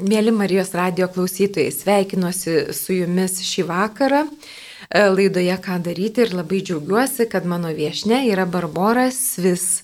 Mėly 0.00 0.32
Marijos 0.32 0.70
radio 0.74 1.08
klausytojai, 1.12 1.72
sveikinuosi 1.74 2.72
su 2.76 2.94
jumis 2.94 3.40
šį 3.44 3.66
vakarą 3.68 4.22
e, 4.24 5.02
laidoje 5.12 5.56
Ką 5.60 5.76
daryti 5.84 6.24
ir 6.24 6.32
labai 6.36 6.62
džiaugiuosi, 6.64 7.26
kad 7.28 7.44
mano 7.48 7.72
viešne 7.76 8.22
yra 8.30 8.46
Barbara 8.48 9.10
Svis, 9.12 9.82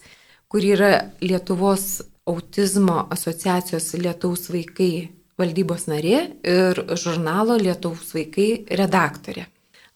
kur 0.49 0.65
yra 0.65 1.11
Lietuvos 1.21 2.01
autizmo 2.27 3.03
asociacijos 3.13 3.93
Lietuvos 4.01 4.49
vaikai 4.53 5.09
valdybos 5.37 5.87
narė 5.91 6.23
ir 6.41 6.80
žurnalo 6.96 7.59
Lietuvos 7.61 8.14
vaikai 8.17 8.64
redaktorė. 8.80 9.46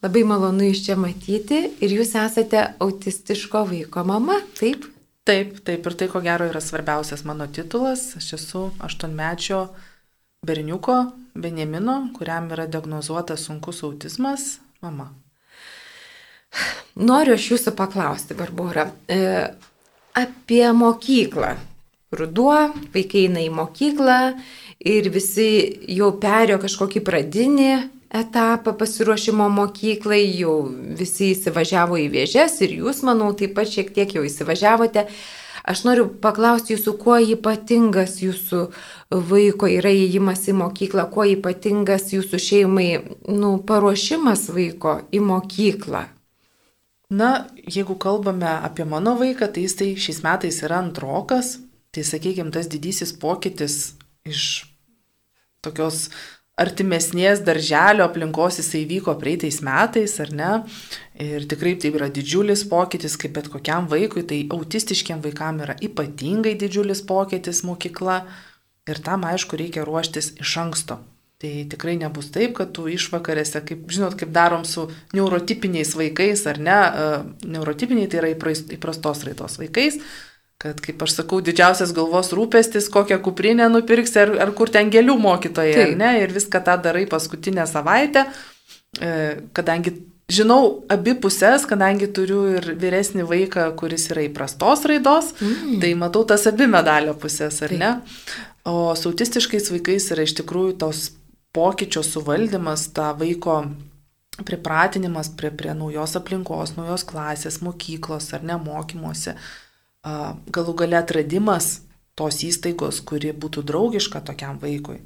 Labai 0.05 0.25
malonu 0.25 0.69
iš 0.69 0.85
čia 0.87 0.97
matyti 1.01 1.63
ir 1.81 1.93
jūs 1.97 2.13
esate 2.17 2.67
autistiško 2.81 3.65
vaiko 3.73 4.05
mama, 4.05 4.41
taip? 4.59 4.85
Taip, 5.29 5.61
taip 5.65 5.87
ir 5.87 5.97
tai 5.97 6.09
ko 6.13 6.21
gero 6.25 6.49
yra 6.49 6.61
svarbiausias 6.65 7.25
mano 7.29 7.47
titulas. 7.53 8.11
Aš 8.17 8.33
esu 8.39 8.63
aštuonmečio 8.81 9.69
berniuko 10.47 10.95
Benjamino, 11.35 12.09
kuriam 12.17 12.47
yra 12.49 12.65
diagnozuotas 12.67 13.43
sunkus 13.45 13.83
autizmas, 13.85 14.57
mama. 14.81 15.11
Noriu 16.97 17.35
aš 17.37 17.49
jūsų 17.51 17.75
paklausti, 17.77 18.37
Barbara, 18.39 18.87
e, 19.05 19.19
apie 20.17 20.65
mokyklą. 20.73 21.53
Ruduo, 22.17 22.57
vaikai 22.95 23.27
eina 23.27 23.43
į 23.45 23.51
mokyklą 23.53 24.17
ir 24.81 25.11
visi 25.13 25.51
jau 25.93 26.09
perėjo 26.25 26.57
kažkokį 26.65 27.05
pradinį 27.05 27.69
etapą 28.23 28.73
pasiruošimo 28.81 29.47
mokyklai, 29.53 30.25
jau 30.41 30.57
visi 30.99 31.35
įsivažiavo 31.35 32.01
į 32.01 32.09
vėžes 32.17 32.57
ir 32.65 32.79
jūs, 32.81 33.05
manau, 33.05 33.31
taip 33.37 33.55
pat 33.61 33.69
šiek 33.69 33.93
tiek 33.93 34.17
jau 34.17 34.25
įsivažiavote. 34.25 35.05
Aš 35.71 35.85
noriu 35.85 36.09
paklausti 36.25 36.73
jūsų, 36.75 36.97
kuo 36.99 37.21
ypatingas 37.37 38.23
jūsų 38.25 38.71
vaiko 39.11 39.67
yra 39.67 39.91
įėjimas 39.91 40.47
į 40.51 40.55
mokyklą, 40.61 41.09
kuo 41.11 41.27
ypatingas 41.27 42.13
jūsų 42.15 42.39
šeimai 42.39 42.89
nu, 43.29 43.57
paruošimas 43.67 44.49
vaiko 44.55 45.01
į 45.11 45.23
mokyklą. 45.27 46.07
Na, 47.11 47.31
jeigu 47.67 47.97
kalbame 47.99 48.47
apie 48.63 48.87
mano 48.87 49.17
vaiką, 49.19 49.51
tai 49.51 49.67
jis 49.67 49.75
tai 49.81 49.89
šiais 49.99 50.21
metais 50.23 50.61
yra 50.63 50.79
antrokas, 50.79 51.57
tai 51.91 52.05
sakykime, 52.07 52.53
tas 52.55 52.71
didysis 52.71 53.11
pokytis 53.19 53.97
iš 54.23 54.45
tokios 55.65 56.07
artimesnės 56.61 57.41
darželio 57.43 58.05
aplinkos 58.05 58.61
jisai 58.61 58.85
vyko 58.87 59.17
praeitais 59.19 59.59
metais, 59.65 60.15
ar 60.23 60.31
ne? 60.37 60.51
Ir 61.21 61.49
tikrai 61.51 61.75
tai 61.81 61.91
yra 61.97 62.07
didžiulis 62.13 62.63
pokytis, 62.69 63.17
kaip 63.19 63.35
bet 63.37 63.49
kokiam 63.51 63.89
vaikui, 63.91 64.23
tai 64.29 64.45
autistiškiam 64.53 65.25
vaikam 65.25 65.63
yra 65.65 65.75
ypatingai 65.83 66.55
didžiulis 66.61 67.03
pokytis 67.09 67.65
mokykla. 67.67 68.21
Ir 68.91 69.01
tam, 69.05 69.25
aišku, 69.29 69.59
reikia 69.61 69.87
ruoštis 69.87 70.35
iš 70.43 70.57
anksto. 70.65 70.99
Tai 71.41 71.51
tikrai 71.73 71.95
nebus 71.97 72.29
taip, 72.35 72.53
kad 72.59 72.75
tu 72.77 72.85
išvakarėse, 72.93 73.63
kaip 73.65 73.87
žinot, 73.89 74.19
kaip 74.21 74.33
darom 74.35 74.67
su 74.69 74.91
neurotipiniais 75.17 75.95
vaikais, 75.97 76.43
ar 76.51 76.61
ne, 76.61 76.81
neurotipiniai 77.49 78.11
tai 78.13 78.21
yra 78.21 78.33
įprastos 78.35 79.25
raidos 79.25 79.57
vaikais, 79.63 79.97
kad, 80.61 80.83
kaip 80.85 81.01
aš 81.07 81.15
sakau, 81.23 81.41
didžiausias 81.41 81.95
galvos 81.97 82.35
rūpestis, 82.37 82.91
kokią 82.93 83.17
kuprinę 83.25 83.71
nupirksi, 83.73 84.19
ar, 84.21 84.35
ar 84.45 84.53
kur 84.57 84.69
ten 84.73 84.93
gėlių 84.93 85.17
mokytojai, 85.23 85.79
ar 85.87 85.97
ne, 85.97 86.13
ir 86.27 86.37
viską 86.37 86.61
tą 86.67 86.77
darai 86.85 87.07
paskutinę 87.09 87.65
savaitę, 87.71 88.27
e, 89.01 89.15
kadangi 89.57 89.97
žinau 90.31 90.85
abi 90.93 91.17
pusės, 91.25 91.65
kadangi 91.69 92.11
turiu 92.15 92.43
ir 92.59 92.69
vyresnį 92.81 93.25
vaiką, 93.33 93.71
kuris 93.81 94.11
yra 94.13 94.29
įprastos 94.29 94.85
raidos, 94.89 95.33
mm. 95.41 95.81
tai 95.83 95.95
matau 95.99 96.27
tas 96.29 96.45
abi 96.51 96.69
medalio 96.71 97.17
pusės, 97.19 97.63
ar 97.65 97.73
Taip. 97.73 97.81
ne? 97.81 97.93
O 98.71 98.95
su 98.95 99.11
autistiškais 99.11 99.71
vaikais 99.75 100.11
yra 100.15 100.23
iš 100.27 100.37
tikrųjų 100.39 100.77
tos 100.79 101.09
pokyčio 101.57 102.05
suvaldymas, 102.07 102.91
tą 102.95 103.11
vaiko 103.19 103.65
pripratinimas 104.47 105.33
prie, 105.37 105.51
prie 105.51 105.75
naujos 105.75 106.15
aplinkos, 106.21 106.77
naujos 106.77 107.05
klasės, 107.09 107.59
mokyklos 107.65 108.31
ar 108.37 108.47
ne 108.47 108.57
mokymuose 108.61 109.35
galų 110.55 110.75
gale 110.81 110.97
atradimas 111.01 111.81
tos 112.17 112.43
įstaigos, 112.45 113.01
kuri 113.05 113.33
būtų 113.37 113.65
draugiška 113.69 114.23
tokiam 114.25 114.59
vaikui, 114.61 115.01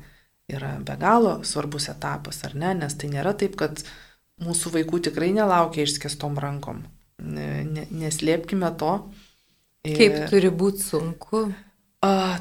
yra 0.51 0.75
be 0.83 0.97
galo 1.01 1.41
svarbus 1.47 1.89
etapas, 1.91 2.43
ar 2.47 2.55
ne? 2.59 2.75
Nes 2.79 2.95
tai 2.99 3.11
nėra 3.11 3.35
taip, 3.39 3.57
kad 3.59 3.83
mūsų 4.43 4.75
vaikų 4.79 5.05
tikrai 5.09 5.33
nelaukia 5.35 5.87
išskestom 5.87 6.39
rankom. 6.43 6.85
Neslėpkime 7.19 8.71
to. 8.79 8.97
Kaip 9.85 10.25
turi 10.31 10.51
būti 10.51 10.83
sunku? 10.83 11.47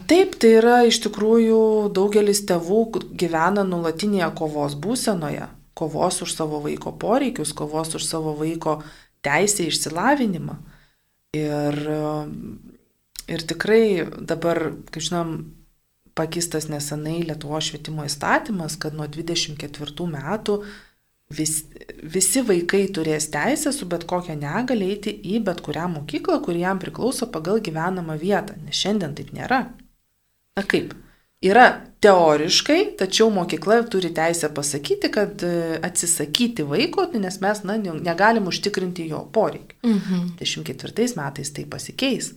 Taip, 0.09 0.35
tai 0.41 0.50
yra 0.59 0.81
iš 0.90 0.97
tikrųjų 1.06 1.94
daugelis 1.96 2.41
tėvų 2.50 2.79
gyvena 3.19 3.63
nulatinėje 3.63 4.28
kovos 4.35 4.75
būsenoje, 4.75 5.47
kovos 5.78 6.19
už 6.25 6.34
savo 6.35 6.59
vaiko 6.66 6.91
poreikius, 7.00 7.53
kovos 7.56 7.94
už 7.96 8.03
savo 8.03 8.34
vaiko 8.40 8.81
teisę 9.24 9.69
išsilavinimą. 9.69 10.57
Ir, 11.38 11.79
ir 13.31 13.46
tikrai 13.50 13.84
dabar, 14.19 14.74
kaip 14.91 15.06
žinom, 15.06 15.38
pakistas 16.13 16.68
nesenai 16.69 17.24
Lietuvo 17.25 17.62
švietimo 17.63 18.03
įstatymas, 18.06 18.75
kad 18.78 18.97
nuo 18.97 19.07
24 19.07 20.09
metų 20.12 20.59
vis, 21.38 21.64
visi 22.16 22.44
vaikai 22.46 22.86
turės 22.96 23.30
teisę 23.34 23.74
su 23.76 23.88
bet 23.90 24.06
kokia 24.10 24.36
negalė 24.40 24.90
eiti 24.96 25.14
į 25.34 25.42
bet 25.48 25.64
kurią 25.66 25.88
mokyklą, 25.98 26.40
kuri 26.46 26.64
jam 26.66 26.82
priklauso 26.82 27.30
pagal 27.34 27.62
gyvenamą 27.64 28.18
vietą, 28.22 28.58
nes 28.66 28.78
šiandien 28.78 29.16
taip 29.18 29.34
nėra. 29.36 29.64
Na 30.58 30.66
kaip? 30.70 30.94
Yra 31.44 31.66
teoriškai, 32.04 32.94
tačiau 33.00 33.28
mokykla 33.34 33.82
turi 33.92 34.14
teisę 34.16 34.48
pasakyti, 34.56 35.10
kad 35.12 35.44
e, 35.44 35.80
atsisakyti 35.84 36.64
vaiko, 36.68 37.04
nes 37.20 37.40
mes 37.44 37.64
na, 37.68 37.76
negalim 37.82 38.48
užtikrinti 38.48 39.10
jo 39.10 39.26
poreikių. 39.36 39.76
Mhm. 39.84 40.24
24 40.40 41.10
metais 41.20 41.52
tai 41.52 41.66
pasikeis. 41.68 42.32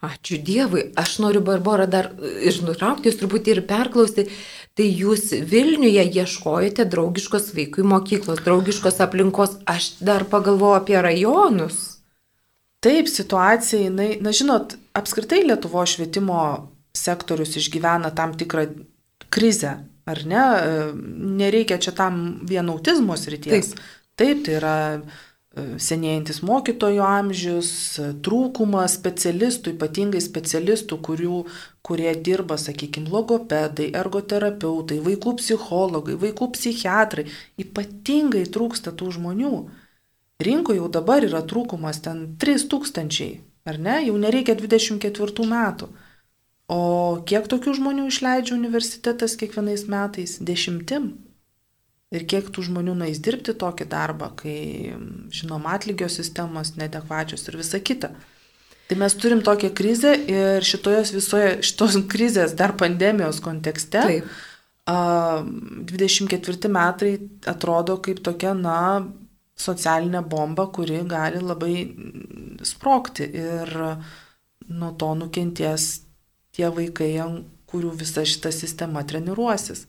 Ačiū 0.00 0.38
Dievui, 0.40 0.86
aš 0.96 1.18
noriu 1.20 1.42
Barbara 1.44 1.84
dar 1.84 2.06
išnutraukti, 2.48 3.10
jūs 3.10 3.18
truputį 3.20 3.52
ir 3.52 3.58
perklausti, 3.68 4.24
tai 4.72 4.86
jūs 4.88 5.26
Vilniuje 5.50 6.06
ieškojate 6.22 6.86
draugiškos 6.88 7.50
vaikui 7.56 7.84
mokyklos, 7.84 8.40
draugiškos 8.46 9.02
aplinkos, 9.04 9.58
aš 9.68 9.90
dar 10.00 10.24
pagalvoju 10.30 10.78
apie 10.78 10.96
rajonus. 11.04 11.82
Taip, 12.80 13.12
situacija, 13.12 13.90
jinai, 13.90 14.14
na 14.24 14.32
žinot, 14.32 14.78
apskritai 14.96 15.42
Lietuvo 15.44 15.84
švietimo 15.84 16.40
sektorius 16.96 17.58
išgyvena 17.60 18.08
tam 18.16 18.32
tikrą 18.40 18.70
krizę, 19.28 19.76
ar 20.08 20.24
ne? 20.24 20.44
Nereikia 21.42 21.76
čia 21.76 21.92
tam 21.92 22.40
vien 22.48 22.72
autizmo 22.72 23.20
srities. 23.20 23.74
Taip, 23.74 23.90
Taip 24.20 24.40
tai 24.44 24.56
yra 24.58 24.76
senėjantis 25.80 26.40
mokytojų 26.46 27.02
amžius, 27.04 27.70
trūkumas 28.24 28.96
specialistų, 28.98 29.74
ypatingai 29.76 30.22
specialistų, 30.24 30.98
kurių, 31.06 31.38
kurie 31.86 32.10
dirba, 32.28 32.58
sakykime, 32.60 33.10
logopedai, 33.12 33.90
ergoterapeutai, 34.02 34.98
vaikų 35.06 35.36
psichologai, 35.40 36.18
vaikų 36.20 36.50
psichiatrai. 36.56 37.28
Ypatingai 37.60 38.44
trūksta 38.50 38.92
tų 38.96 39.14
žmonių. 39.18 39.54
Rinkoje 40.40 40.80
jau 40.80 40.90
dabar 40.92 41.24
yra 41.26 41.42
trūkumas 41.44 42.00
ten 42.04 42.22
3000, 42.40 43.32
ar 43.68 43.80
ne? 43.80 43.98
Jau 44.08 44.16
nereikia 44.20 44.56
24 44.56 45.48
metų. 45.50 45.90
O 46.70 46.82
kiek 47.26 47.48
tokių 47.50 47.74
žmonių 47.80 48.06
išleidžia 48.12 48.54
universitetas 48.54 49.34
kiekvienais 49.36 49.88
metais? 49.90 50.38
Dešimtim. 50.38 51.12
Ir 52.10 52.26
kiek 52.26 52.48
tų 52.50 52.64
žmonių 52.66 52.96
nueis 52.98 53.20
dirbti 53.22 53.54
tokį 53.54 53.86
darbą, 53.90 54.32
kai, 54.38 54.96
žinom, 55.30 55.66
atlygio 55.70 56.08
sistemos 56.10 56.74
nedekvačios 56.80 57.46
ir 57.46 57.58
visa 57.60 57.78
kita. 57.78 58.10
Tai 58.90 58.96
mes 58.98 59.14
turim 59.14 59.44
tokią 59.46 59.70
krizę 59.78 60.16
ir 60.18 60.66
šitoje 60.66 61.04
visoje, 61.14 61.50
šitos 61.62 61.94
krizės 62.10 62.56
dar 62.58 62.74
pandemijos 62.78 63.38
kontekste. 63.44 64.02
Taip. 64.02 64.24
24 64.90 66.68
metai 66.74 67.12
atrodo 67.46 68.00
kaip 68.02 68.18
tokia, 68.26 68.56
na, 68.58 69.06
socialinė 69.60 70.24
bomba, 70.26 70.66
kuri 70.74 71.02
gali 71.06 71.38
labai 71.44 71.74
sprokti 72.66 73.28
ir 73.28 73.70
nuo 74.70 74.90
to 74.98 75.14
nukenties 75.20 75.86
tie 76.56 76.70
vaikai, 76.74 77.12
kurių 77.70 77.92
visa 78.00 78.24
šita 78.26 78.50
sistema 78.54 79.04
treniruosis. 79.06 79.86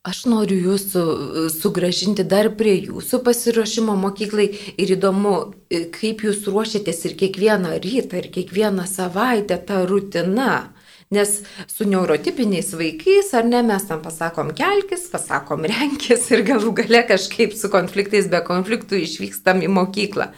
Aš 0.00 0.22
noriu 0.32 0.56
jūsų 0.56 1.00
e, 1.04 1.40
sugražinti 1.52 2.24
dar 2.24 2.46
prie 2.56 2.72
jūsų 2.86 3.18
pasiruošimo 3.20 3.92
mokyklai 4.00 4.46
ir 4.80 4.92
įdomu, 4.94 5.34
e, 5.68 5.82
kaip 5.92 6.22
jūs 6.24 6.46
ruošiatės 6.48 7.04
ir 7.04 7.16
kiekvieną 7.20 7.74
rytą, 7.84 8.22
ir 8.22 8.30
kiekvieną 8.32 8.86
savaitę 8.88 9.58
tą 9.68 9.82
rutiną. 9.90 10.70
Nes 11.12 11.42
su 11.68 11.84
neurotipiniais 11.84 12.70
vaikais, 12.78 13.28
ar 13.36 13.44
ne, 13.44 13.60
mes 13.66 13.84
tam 13.84 14.00
pasakom 14.00 14.54
kelkis, 14.56 15.04
pasakom 15.12 15.68
renkis 15.68 16.30
ir 16.32 16.46
galų 16.48 16.72
gale 16.80 17.02
kažkaip 17.04 17.52
su 17.58 17.68
konfliktais 17.68 18.30
be 18.32 18.40
konfliktų 18.46 19.02
išvykstam 19.04 19.60
į 19.66 19.68
mokyklą. 19.74 20.30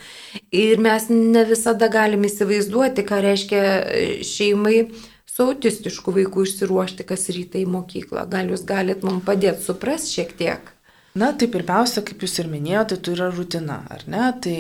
Ir 0.51 0.83
mes 0.83 1.07
ne 1.13 1.47
visada 1.47 1.87
galim 1.93 2.27
įsivaizduoti, 2.27 3.07
ką 3.07 3.23
reiškia 3.29 3.63
e, 3.63 4.05
šeimai 4.27 4.89
su 5.33 5.47
autistišku 5.49 6.13
vaiku 6.13 6.45
išsiruošti 6.45 7.07
kas 7.09 7.31
rytą 7.33 7.63
į 7.63 7.69
mokyklą? 7.73 8.27
Gal 8.29 8.53
jūs 8.53 8.67
galit 8.69 9.05
mums 9.07 9.25
padėti 9.25 9.65
suprasti 9.65 10.19
šiek 10.19 10.35
tiek? 10.37 10.73
Na, 11.17 11.31
tai 11.37 11.49
pirmiausia, 11.53 12.01
kaip 12.09 12.25
jūs 12.25 12.39
ir 12.41 12.49
minėjote, 12.49 12.97
tai 13.05 13.15
yra 13.17 13.29
rutina, 13.33 13.83
ar 13.93 14.05
ne? 14.09 14.29
Tai 14.45 14.57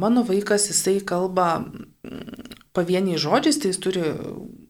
mano 0.00 0.24
vaikas, 0.28 0.68
jisai 0.68 0.98
kalba 1.00 1.48
pavieniai 2.76 3.20
žodžiais, 3.20 3.60
tai 3.60 3.72
jis 3.72 3.80
turi 3.84 4.02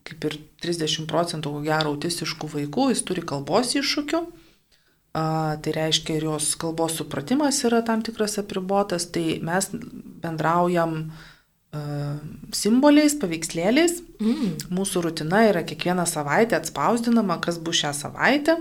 kaip 0.07 0.29
ir 0.31 0.37
30 0.63 1.09
procentų, 1.11 1.55
ko 1.57 1.65
gero, 1.67 1.95
autistiškų 1.95 2.53
vaikų, 2.55 2.91
jis 2.95 3.03
turi 3.07 3.27
kalbos 3.27 3.75
iššūkių. 3.79 4.23
A, 5.19 5.25
tai 5.63 5.75
reiškia, 5.75 6.19
ir 6.19 6.29
jos 6.29 6.53
kalbos 6.61 6.99
supratimas 7.01 7.59
yra 7.67 7.83
tam 7.87 8.05
tikras 8.07 8.39
apribotas, 8.39 9.09
tai 9.11 9.41
mes 9.43 9.71
bendraujam 9.75 11.01
a, 11.09 11.27
simboliais, 12.57 13.17
paveikslėliais. 13.21 13.99
Mm. 14.23 14.55
Mūsų 14.73 15.03
rutina 15.09 15.45
yra 15.51 15.65
kiekvieną 15.69 16.07
savaitę 16.09 16.57
atspausdinama, 16.59 17.41
kas 17.45 17.61
bus 17.61 17.83
šią 17.83 17.93
savaitę. 17.97 18.57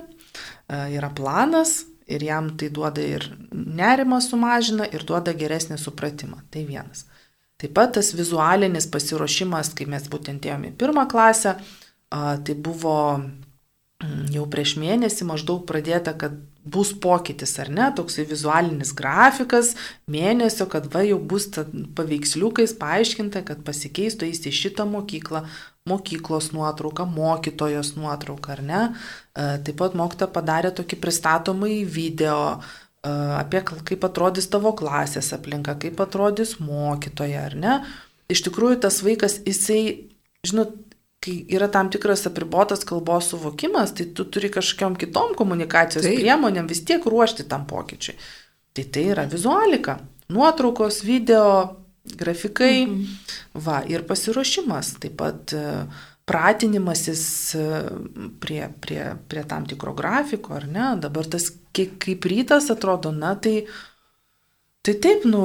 Yra 0.67 1.09
planas, 1.15 1.85
ir 2.07 2.23
jam 2.23 2.51
tai 2.57 2.69
duoda 2.73 3.03
ir 3.03 3.27
nerimą 3.51 4.19
sumažina, 4.23 4.87
ir 4.91 5.05
duoda 5.07 5.33
geresnį 5.35 5.79
supratimą. 5.81 6.41
Tai 6.51 6.63
vienas. 6.67 7.05
Taip 7.57 7.73
pat 7.73 7.95
tas 7.97 8.13
vizualinis 8.13 8.87
pasiruošimas, 8.91 9.73
kai 9.77 9.87
mes 9.89 10.05
būtent 10.11 10.45
ėjome 10.45 10.71
į 10.71 10.77
pirmą 10.77 11.07
klasę, 11.09 11.55
tai 12.11 12.55
buvo 12.67 12.97
mm, 13.17 14.27
jau 14.35 14.45
prieš 14.51 14.75
mėnesį 14.77 15.25
maždaug 15.31 15.65
pradėta, 15.69 16.13
kad 16.13 16.37
bus 16.73 16.91
pokytis 16.93 17.55
ar 17.61 17.69
ne, 17.73 17.87
toksai 17.95 18.25
vizualinis 18.29 18.93
grafikas 18.97 19.73
mėnesio, 20.11 20.67
kad 20.71 20.89
va 20.93 21.03
jau 21.07 21.19
bus 21.19 21.47
paveiksliukais 21.97 22.75
paaiškinta, 22.79 23.43
kad 23.47 23.63
pasikeistų 23.67 24.29
įsti 24.31 24.53
šitą 24.55 24.87
mokyklą, 24.89 25.45
mokyklos 25.87 26.51
nuotrauką, 26.55 27.07
mokytojos 27.17 27.93
nuotrauką, 27.99 28.57
ar 28.57 28.63
ne. 28.71 28.81
E, 29.33 29.47
taip 29.63 29.79
pat 29.79 29.95
mokyta 29.97 30.27
padarė 30.31 30.73
tokį 30.75 30.99
pristatomąjį 31.03 31.79
video 31.97 32.39
e, 32.57 32.59
apie 33.37 33.63
kaip 33.67 34.09
atrodys 34.09 34.49
tavo 34.51 34.73
klasės 34.77 35.31
aplinka, 35.37 35.77
kaip 35.79 36.03
atrodys 36.03 36.57
mokytoja, 36.63 37.47
ar 37.51 37.55
ne. 37.55 37.77
Iš 38.31 38.43
tikrųjų, 38.49 38.81
tas 38.83 38.99
vaikas, 39.05 39.39
jisai, 39.47 39.81
žinot, 40.47 40.75
kai 41.23 41.37
yra 41.49 41.67
tam 41.71 41.89
tikras 41.91 42.27
apribotas 42.29 42.85
kalbos 42.87 43.31
suvokimas, 43.31 43.93
tai 43.97 44.05
tu 44.13 44.25
turi 44.29 44.51
kažkokiam 44.53 44.95
kitom 44.99 45.33
komunikacijos 45.37 46.05
Taip. 46.05 46.19
priemonėm 46.21 46.69
vis 46.69 46.83
tiek 46.85 47.03
ruošti 47.05 47.47
tam 47.49 47.65
pokyčiui. 47.69 48.15
Tai 48.77 48.85
tai 48.93 49.07
yra 49.15 49.25
vizualika. 49.29 49.97
Nuotraukos, 50.29 51.01
video, 51.07 51.47
grafikai, 52.15 52.85
mhm. 52.85 53.03
va, 53.65 53.81
ir 53.89 54.05
pasiruošimas, 54.07 54.93
taip 55.01 55.17
pat 55.19 55.53
e, 55.55 55.63
pratinimasis 56.27 57.23
e, 57.55 57.65
prie, 58.43 58.61
prie, 58.83 59.03
prie 59.27 59.43
tam 59.47 59.67
tikro 59.67 59.95
grafiko, 59.97 60.55
ar 60.59 60.67
ne, 60.71 60.89
dabar 61.01 61.27
tas 61.27 61.49
kaip 61.75 62.27
rytas 62.27 62.71
atrodo, 62.73 63.11
na 63.15 63.35
tai, 63.39 63.61
tai 64.87 64.95
taip, 65.03 65.25
nu, 65.27 65.41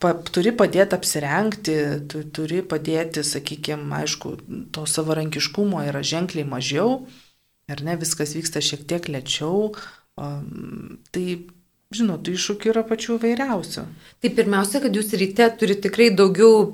pa, 0.00 0.14
turi 0.32 0.54
padėti 0.56 0.96
apsirengti, 0.96 1.76
tu 2.08 2.22
turi 2.32 2.62
padėti, 2.64 3.20
sakykime, 3.26 3.90
aišku, 4.00 4.32
to 4.72 4.86
savarankiškumo 4.88 5.82
yra 5.90 6.00
ženkliai 6.00 6.48
mažiau, 6.48 7.02
ar 7.68 7.84
ne, 7.84 7.98
viskas 8.00 8.32
vyksta 8.38 8.64
šiek 8.64 8.86
tiek 8.88 9.10
lėčiau, 9.12 9.74
um, 10.16 10.96
tai 11.12 11.26
žinot, 11.92 12.32
iššūkių 12.32 12.72
yra 12.72 12.84
pačių 12.88 13.18
vairiausių. 13.22 13.84
Tai 14.24 14.32
pirmiausia, 14.40 14.80
kad 14.82 14.96
jūs 14.96 15.12
ryte 15.20 15.50
turite 15.60 15.90
tikrai 15.90 16.08
daugiau 16.16 16.64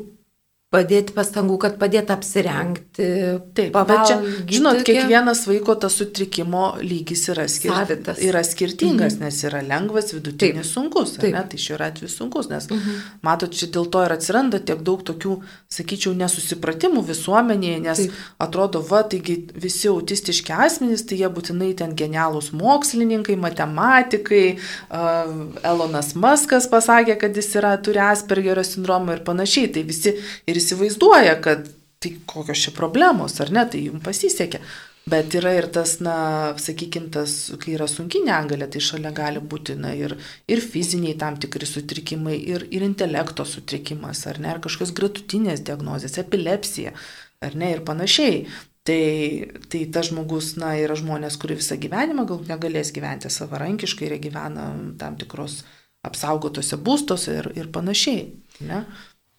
padėti 0.73 1.13
pastangų, 1.13 1.59
kad 1.61 1.77
padėtų 1.81 2.15
apsirengti. 2.15 3.09
Taip, 3.57 3.77
bet 3.89 4.05
čia, 4.09 4.17
žinot, 4.49 4.81
kiekvienas 4.87 5.45
vaiko 5.49 5.77
tas 5.81 5.99
sutrikimo 6.01 6.79
lygis 6.81 7.27
yra, 7.33 7.45
skir... 7.53 7.75
Savitas. 7.75 8.21
yra 8.25 8.41
skirtingas, 8.47 9.19
mhm. 9.19 9.27
nes 9.27 9.41
yra 9.49 9.61
lengvas, 9.67 10.13
vidutinis, 10.17 10.65
Taip. 10.65 10.73
sunkus. 10.73 11.17
Taip. 11.19 11.35
Ne? 11.37 11.43
Tai 11.53 11.61
šiuo 11.61 11.77
atveju 11.77 12.13
sunkus, 12.13 12.49
nes 12.53 12.69
mhm. 12.73 13.03
matot, 13.27 13.53
čia 13.53 13.69
dėl 13.75 13.91
to 13.93 14.05
ir 14.07 14.15
atsiranda 14.17 14.63
tiek 14.65 14.81
daug 14.87 15.05
tokių, 15.05 15.37
sakyčiau, 15.73 16.15
nesusipratimų 16.17 17.05
visuomenėje, 17.11 17.83
nes 17.85 18.03
Taip. 18.07 18.23
atrodo, 18.47 18.81
va, 18.89 19.03
taigi 19.13 19.39
visi 19.53 19.91
autistiški 19.93 20.57
asmenys, 20.57 21.05
tai 21.09 21.21
jie 21.21 21.29
būtinai 21.33 21.73
ten 21.77 21.93
genialūs 21.99 22.53
mokslininkai, 22.57 23.37
matematikai, 23.45 24.45
uh, 24.89 25.37
Elonas 25.69 26.15
Maskas 26.17 26.69
pasakė, 26.71 27.19
kad 27.21 27.37
jis 27.37 27.53
yra, 27.61 27.77
turi 27.83 28.01
Aspergerio 28.03 28.65
sindromą 28.67 29.19
ir 29.19 29.25
panašiai. 29.27 29.69
Tai 29.73 29.85
visi 29.89 30.15
ir 30.49 30.62
įsivaizduoja, 30.63 31.37
kad 31.45 31.69
tai 32.03 32.17
kokios 32.27 32.65
čia 32.65 32.73
problemos, 32.77 33.37
ar 33.43 33.53
ne, 33.55 33.67
tai 33.71 33.85
jums 33.89 34.03
pasisekė. 34.07 34.63
Bet 35.03 35.35
yra 35.35 35.51
ir 35.59 35.67
tas, 35.75 35.97
na, 35.99 36.15
sakykime, 36.63 37.09
tas, 37.11 37.33
kai 37.59 37.73
yra 37.75 37.89
sunki 37.91 38.21
negalė, 38.23 38.69
tai 38.71 38.83
šalia 38.87 39.11
gali 39.15 39.41
būti, 39.43 39.75
na, 39.75 39.91
ir, 39.99 40.15
ir 40.47 40.63
fiziniai 40.63 41.17
tam 41.19 41.39
tikri 41.43 41.67
sutrikimai, 41.67 42.37
ir, 42.39 42.69
ir 42.71 42.85
intelekto 42.87 43.47
sutrikimas, 43.49 44.23
ar 44.31 44.39
ne, 44.39 44.53
ar 44.53 44.63
kažkokios 44.63 44.95
gratutinės 44.95 45.65
diagnozės, 45.67 46.21
epilepsija, 46.23 46.95
ar 47.43 47.59
ne, 47.59 47.73
ir 47.75 47.83
panašiai. 47.89 48.45
Tai, 48.87 49.03
tai 49.71 49.85
tas 49.95 50.09
žmogus, 50.11 50.55
na, 50.59 50.73
yra 50.79 50.95
žmonės, 50.99 51.39
kurie 51.39 51.59
visą 51.59 51.79
gyvenimą 51.83 52.25
gal 52.31 52.41
negalės 52.47 52.95
gyventi 52.95 53.31
savarankiškai 53.31 54.09
ir 54.09 54.17
gyvena 54.23 54.71
tam 54.99 55.19
tikros 55.19 55.61
apsaugotose 56.07 56.79
būstose 56.83 57.37
ir, 57.41 57.51
ir 57.59 57.71
panašiai. 57.75 58.25
Ne? 58.67 58.85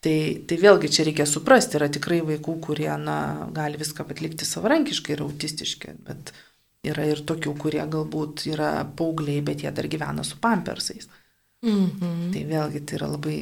Tai, 0.03 0.15
tai 0.47 0.57
vėlgi 0.59 0.89
čia 0.91 1.05
reikia 1.07 1.25
suprasti, 1.29 1.77
yra 1.79 1.88
tikrai 1.91 2.19
vaikų, 2.27 2.57
kurie 2.65 2.91
na, 3.00 3.47
gali 3.55 3.79
viską 3.79 4.03
atlikti 4.11 4.47
savarankiškai 4.47 5.15
ir 5.15 5.23
autistiški, 5.23 5.94
bet 6.03 6.33
yra 6.83 7.05
ir 7.07 7.21
tokių, 7.23 7.53
kurie 7.61 7.83
galbūt 7.88 8.44
yra 8.51 8.73
paaugliai, 8.97 9.44
bet 9.45 9.63
jie 9.63 9.71
dar 9.71 9.88
gyvena 9.88 10.25
su 10.27 10.39
pampersais. 10.44 11.07
Mhm. 11.63 12.33
Tai 12.33 12.41
vėlgi 12.50 12.81
tai 12.83 12.97
yra 12.97 13.07
labai 13.13 13.38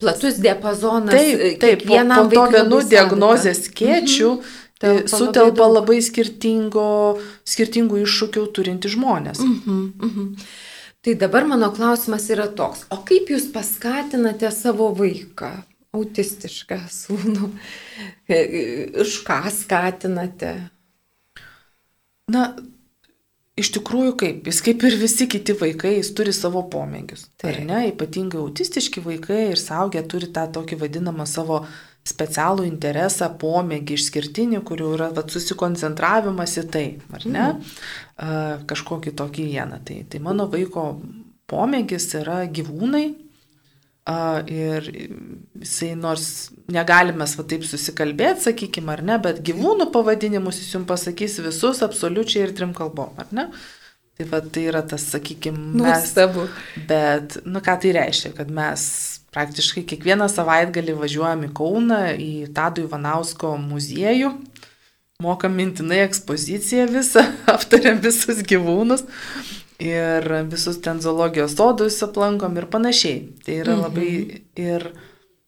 platus 0.00 0.38
diapazonas. 0.40 1.12
Taip, 1.12 1.42
taip 1.60 1.82
po, 1.84 1.98
po 2.00 2.28
to 2.32 2.44
vienų 2.54 2.78
diagnozės 2.88 3.66
skėčių 3.68 4.30
mhm. 4.38 4.60
Tai 4.84 5.06
sutelpa 5.08 5.68
labai, 5.68 5.74
labai 5.76 5.98
skirtingo, 6.02 6.88
skirtingų 7.46 8.00
iššūkių 8.04 8.42
turinti 8.56 8.90
žmonės. 8.92 9.40
Mhm, 9.40 9.84
mhm. 10.02 10.32
Tai 11.04 11.14
dabar 11.20 11.46
mano 11.48 11.68
klausimas 11.72 12.26
yra 12.32 12.48
toks, 12.48 12.86
o 12.92 12.98
kaip 13.06 13.30
jūs 13.32 13.46
paskatinate 13.54 14.50
savo 14.52 14.88
vaiką? 14.96 15.52
Autistišką 15.94 16.78
sūnų. 16.92 17.50
Iš 19.04 19.18
ką 19.26 19.40
skatinate? 19.54 20.54
Na, 22.32 22.44
iš 23.60 23.70
tikrųjų 23.76 24.14
kaip, 24.20 24.50
jis 24.50 24.60
kaip 24.64 24.84
ir 24.88 24.98
visi 25.00 25.28
kiti 25.30 25.56
vaikai, 25.58 25.96
jis 25.98 26.12
turi 26.16 26.34
savo 26.36 26.64
pomėgius. 26.72 27.28
Tai 27.40 27.56
ne, 27.66 27.86
ypatingai 27.92 28.40
autistiški 28.42 29.04
vaikai 29.04 29.50
ir 29.52 29.60
saugę 29.60 30.02
turi 30.08 30.30
tą 30.34 30.46
tokį 30.54 30.80
vadinamą 30.84 31.26
savo 31.30 31.64
specialų 32.04 32.66
interesą, 32.68 33.30
pomėgį 33.40 33.96
išskirtinį, 33.96 34.60
kurių 34.68 34.90
yra 34.98 35.08
vat, 35.16 35.30
susikoncentravimas 35.32 36.58
į 36.60 36.64
tai, 36.68 36.86
ar 37.16 37.24
ne, 37.24 37.46
mm. 37.54 38.64
kažkokį 38.68 39.14
tokį 39.16 39.46
vieną. 39.54 39.80
Tai, 39.88 40.02
tai 40.12 40.20
mano 40.24 40.44
vaiko 40.52 40.90
pomėgis 41.48 42.10
yra 42.20 42.42
gyvūnai, 42.52 43.06
Ir 44.04 44.84
jisai 45.62 45.94
nors 45.96 46.50
negalime 46.68 47.24
va 47.24 47.44
taip 47.48 47.62
susikalbėti, 47.64 48.50
sakykime, 48.50 48.92
ar 48.92 49.00
ne, 49.00 49.16
bet 49.16 49.40
gyvūnų 49.46 49.86
pavadinimus 49.94 50.58
jis 50.60 50.74
jums 50.74 50.90
pasakys 50.90 51.38
visus 51.40 51.80
absoliučiai 51.86 52.44
ir 52.44 52.52
trim 52.56 52.74
kalbom, 52.76 53.14
ar 53.16 53.32
ne? 53.32 53.46
Tai 54.14 54.26
va 54.28 54.42
tai 54.44 54.66
yra 54.68 54.84
tas, 54.86 55.08
sakykime, 55.14 55.56
mes. 55.72 55.80
Nuostabu. 55.80 56.44
Bet, 56.90 57.38
nu 57.48 57.64
ką 57.64 57.78
tai 57.80 57.94
reiškia, 57.96 58.34
kad 58.36 58.52
mes 58.52 58.84
praktiškai 59.34 59.86
kiekvieną 59.88 60.28
savaitgalį 60.30 60.98
važiuojam 61.00 61.48
į 61.48 61.50
Kauną, 61.56 62.02
į 62.20 62.32
Tado 62.54 62.84
Ivanausko 62.84 63.56
muziejų, 63.58 64.34
mokam 65.24 65.56
mintinai 65.56 66.04
ekspoziciją 66.04 66.90
visą, 66.92 67.24
aptariam 67.56 68.04
visus 68.04 68.44
gyvūnus 68.44 69.08
ir 69.78 70.28
visus 70.50 70.78
ten 70.82 71.00
zoologijos 71.00 71.56
sodus 71.56 72.02
aplankom 72.02 72.56
ir 72.58 72.68
panašiai. 72.70 73.26
Tai 73.44 73.58
yra 73.64 73.76
labai 73.80 74.10
mhm. 74.12 74.46
ir 74.60 74.88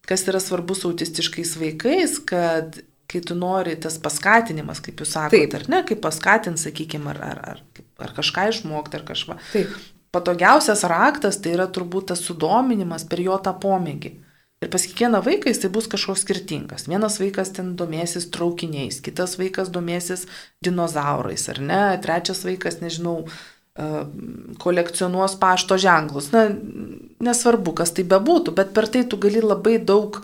kas 0.06 0.26
yra 0.30 0.40
svarbus 0.42 0.84
autistiškais 0.86 1.56
vaikais, 1.60 2.18
kad 2.26 2.78
kai 3.06 3.20
tu 3.22 3.36
nori 3.38 3.76
tas 3.78 3.98
paskatinimas, 4.02 4.80
kaip 4.82 5.02
jūs 5.02 5.14
sakote, 5.14 5.38
Taip. 5.38 5.54
ar 5.54 5.66
ne, 5.70 5.82
kaip 5.86 6.00
paskatint, 6.02 6.58
sakykime, 6.58 7.12
ar, 7.14 7.20
ar, 7.22 7.42
ar, 7.52 7.84
ar 8.02 8.14
kažką 8.16 8.48
išmokti, 8.50 8.98
ar 8.98 9.04
kažką. 9.06 9.38
Taip. 9.52 9.74
Patogiausias 10.14 10.82
raktas 10.88 11.38
tai 11.42 11.54
yra 11.54 11.66
turbūt 11.70 12.10
tas 12.10 12.22
sudominimas 12.24 13.04
per 13.06 13.22
jo 13.22 13.36
tą 13.42 13.52
pomėgį. 13.62 14.14
Ir 14.64 14.70
pas 14.72 14.86
kiekvieną 14.88 15.20
vaiką 15.20 15.50
jis 15.52 15.60
tai 15.60 15.68
bus 15.70 15.86
kažkoks 15.92 16.22
skirtingas. 16.24 16.86
Vienas 16.88 17.18
vaikas 17.20 17.50
ten 17.58 17.74
domėsis 17.76 18.30
traukiniais, 18.32 19.02
kitas 19.04 19.36
vaikas 19.36 19.68
domėsis 19.70 20.24
dinozaurais, 20.64 21.44
ar 21.52 21.60
ne, 21.60 21.82
trečias 22.02 22.40
vaikas, 22.46 22.80
nežinau, 22.80 23.18
uh, 23.26 23.55
kolekcionuos 24.62 25.36
pašto 25.40 25.76
ženklus. 25.80 26.30
Na, 26.32 26.46
nesvarbu, 27.20 27.74
kas 27.76 27.92
tai 27.96 28.06
bebūtų, 28.08 28.54
bet 28.56 28.72
per 28.76 28.88
tai 28.92 29.04
tu 29.08 29.18
gali 29.20 29.42
labai 29.44 29.76
daug 29.78 30.20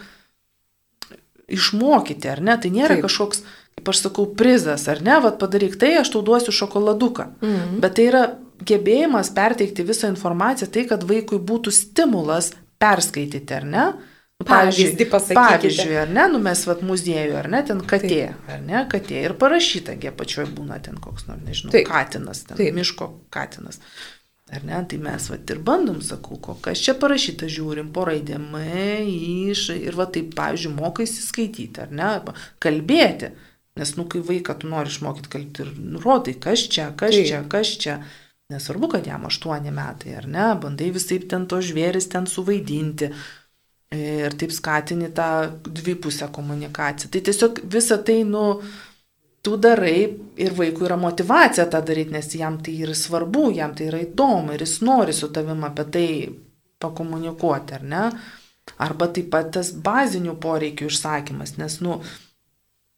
išmokyti, 1.52 2.30
ar 2.32 2.40
ne? 2.44 2.56
Tai 2.61 2.71
nėra 2.73 2.97
Taip. 2.97 3.04
kažkoks 3.09 3.42
kaip 3.73 3.88
aš 3.88 4.02
sakau, 4.04 4.26
prizas, 4.37 4.85
ar 4.88 5.00
ne, 5.04 5.16
vad 5.25 5.38
padaryk 5.40 5.78
tai, 5.80 5.94
aš 6.00 6.12
tau 6.12 6.23
duosiu 6.25 6.52
šokoladuką. 6.54 7.28
Mhm. 7.42 7.80
Bet 7.82 7.97
tai 7.99 8.09
yra 8.11 8.23
gebėjimas 8.62 9.32
perteikti 9.35 9.85
visą 9.87 10.11
informaciją, 10.12 10.68
tai 10.71 10.87
kad 10.90 11.04
vaikui 11.09 11.40
būtų 11.42 11.73
stimulas 11.75 12.52
perskaityti, 12.82 13.56
ar 13.56 13.64
ne? 13.66 13.87
Nu, 13.92 14.12
pavyzdį 14.49 15.06
pasakyti. 15.12 15.38
Pavyzdžiui, 15.40 15.99
ar 16.04 16.11
ne, 16.12 16.25
nu 16.32 16.40
mes 16.42 16.64
vat 16.68 16.82
muziejų, 16.87 17.37
ar 17.40 17.49
ne, 17.52 17.61
ten 17.68 17.82
katė, 17.82 18.25
Taip. 18.30 18.49
ar 18.54 18.64
ne, 18.64 18.80
katė. 18.92 19.20
Ir 19.26 19.37
parašyta, 19.40 19.94
jie 20.00 20.12
pačioj 20.16 20.49
būna 20.56 20.80
ten 20.84 20.99
koks 21.02 21.28
nors, 21.28 21.44
nežinau, 21.46 21.72
Taip. 21.75 21.88
katinas, 21.90 22.44
ten, 22.49 22.58
Taip. 22.61 22.75
miško 22.76 23.08
katinas. 23.34 23.80
Ar 24.52 24.66
ne, 24.68 24.80
tai 24.84 24.99
mes 25.00 25.28
vat 25.32 25.50
ir 25.54 25.62
bandom, 25.64 26.02
sakau, 26.04 26.37
kas 26.61 26.82
čia 26.84 26.92
parašyta, 27.00 27.49
žiūrim, 27.49 27.88
po 27.94 28.04
raidėm, 28.04 28.50
iš, 29.08 29.70
ir 29.78 29.96
va 29.96 30.04
taip, 30.12 30.34
pavyzdžiui, 30.37 30.75
mokaisi 30.76 31.25
skaityti, 31.25 31.87
ar 31.87 31.94
ne, 31.94 32.11
kalbėti. 32.61 33.32
Nes, 33.80 33.94
nu, 33.96 34.04
kai 34.04 34.20
vaiką 34.20 34.58
tu 34.61 34.68
nori 34.68 34.92
išmokyti 34.92 35.30
kalbėti 35.32 35.64
ir 35.64 35.70
nurodai, 35.94 36.34
kas 36.37 36.66
čia, 36.68 36.90
kas 36.92 37.16
Taip. 37.16 37.30
čia, 37.30 37.40
kas 37.49 37.72
čia. 37.80 38.02
Nesvarbu, 38.52 38.90
kad 38.92 39.06
jam 39.08 39.25
aštuoni 39.25 39.72
metai, 39.72 40.12
ar 40.18 40.26
ne, 40.28 40.50
bandai 40.61 40.90
visai 40.92 41.22
ten 41.25 41.46
to 41.49 41.62
žvėris 41.64 42.11
ten 42.12 42.26
suvaidinti 42.28 43.08
ir 43.92 44.34
taip 44.40 44.52
skatini 44.54 45.11
tą 45.14 45.28
dvipusę 45.66 46.28
komunikaciją. 46.32 47.11
Tai 47.12 47.20
tiesiog 47.28 47.61
visa 47.72 47.99
tai, 47.99 48.22
nu, 48.25 48.62
tu 49.42 49.56
darai 49.56 49.99
ir 50.40 50.56
vaikui 50.56 50.87
yra 50.88 50.96
motivacija 50.96 51.66
tą 51.70 51.82
daryti, 51.84 52.14
nes 52.16 52.30
jam 52.34 52.58
tai 52.62 52.78
yra 52.87 52.96
svarbu, 52.96 53.50
jam 53.56 53.75
tai 53.76 53.90
yra 53.90 54.02
įdomu 54.06 54.54
ir 54.54 54.64
jis 54.64 54.78
nori 54.87 55.14
su 55.16 55.28
tavim 55.34 55.64
apie 55.68 55.88
tai 55.96 56.08
pakomunikuoti, 56.82 57.78
ar 57.78 57.87
ne? 57.94 58.04
Arba 58.82 59.08
taip 59.11 59.30
pat 59.30 59.50
tas 59.58 59.72
bazinių 59.75 60.37
poreikių 60.40 60.87
išsakymas, 60.90 61.56
nes, 61.58 61.80
nu, 61.82 61.99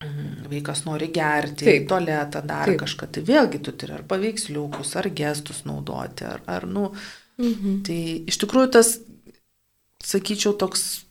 Mhm. 0.04 0.50
Vaikas 0.50 0.84
nori 0.84 1.08
gerti, 1.08 1.64
Taip. 1.64 1.88
tualetą, 1.88 2.42
dar 2.46 2.68
Taip. 2.68 2.80
kažką. 2.82 3.08
Tai 3.12 3.22
vėlgi 3.24 3.60
tu 3.64 3.72
turi 3.72 3.94
ar 3.96 4.02
paveiksliukus, 4.08 4.96
ar 5.00 5.08
gestus 5.16 5.62
naudoti, 5.64 6.26
ar, 6.28 6.42
ar 6.46 6.66
nu. 6.66 6.90
Mhm. 7.38 7.82
Tai 7.86 8.00
iš 8.28 8.38
tikrųjų 8.42 8.70
tas, 8.76 8.98
sakyčiau, 10.04 10.54
toks 10.60 11.04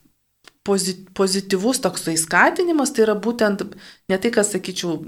pozityvus 0.63 1.81
toksai 1.83 2.15
skatinimas, 2.15 2.93
tai 2.95 3.03
yra 3.03 3.15
būtent 3.19 3.65
ne 4.09 4.17
tai, 4.17 4.31
kas, 4.31 4.53
sakyčiau, 4.55 5.01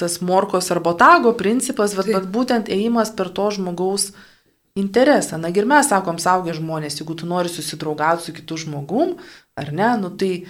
tas 0.00 0.20
morkos 0.24 0.70
ar 0.72 0.80
botago 0.84 1.34
principas, 1.36 1.92
bet, 1.98 2.08
bet 2.14 2.30
būtent 2.32 2.70
ėjimas 2.72 3.12
per 3.12 3.28
to 3.28 3.50
žmogaus 3.52 4.14
interesą. 4.78 5.36
Na 5.38 5.52
ir 5.52 5.68
mes 5.68 5.90
sakom, 5.92 6.16
saugę 6.18 6.56
žmonės, 6.56 6.98
jeigu 7.02 7.18
tu 7.20 7.28
nori 7.28 7.52
susidraugauti 7.52 8.24
su 8.24 8.36
kitu 8.36 8.58
žmogum, 8.64 9.18
ar 9.60 9.70
ne, 9.76 9.92
nu 10.00 10.10
tai 10.10 10.46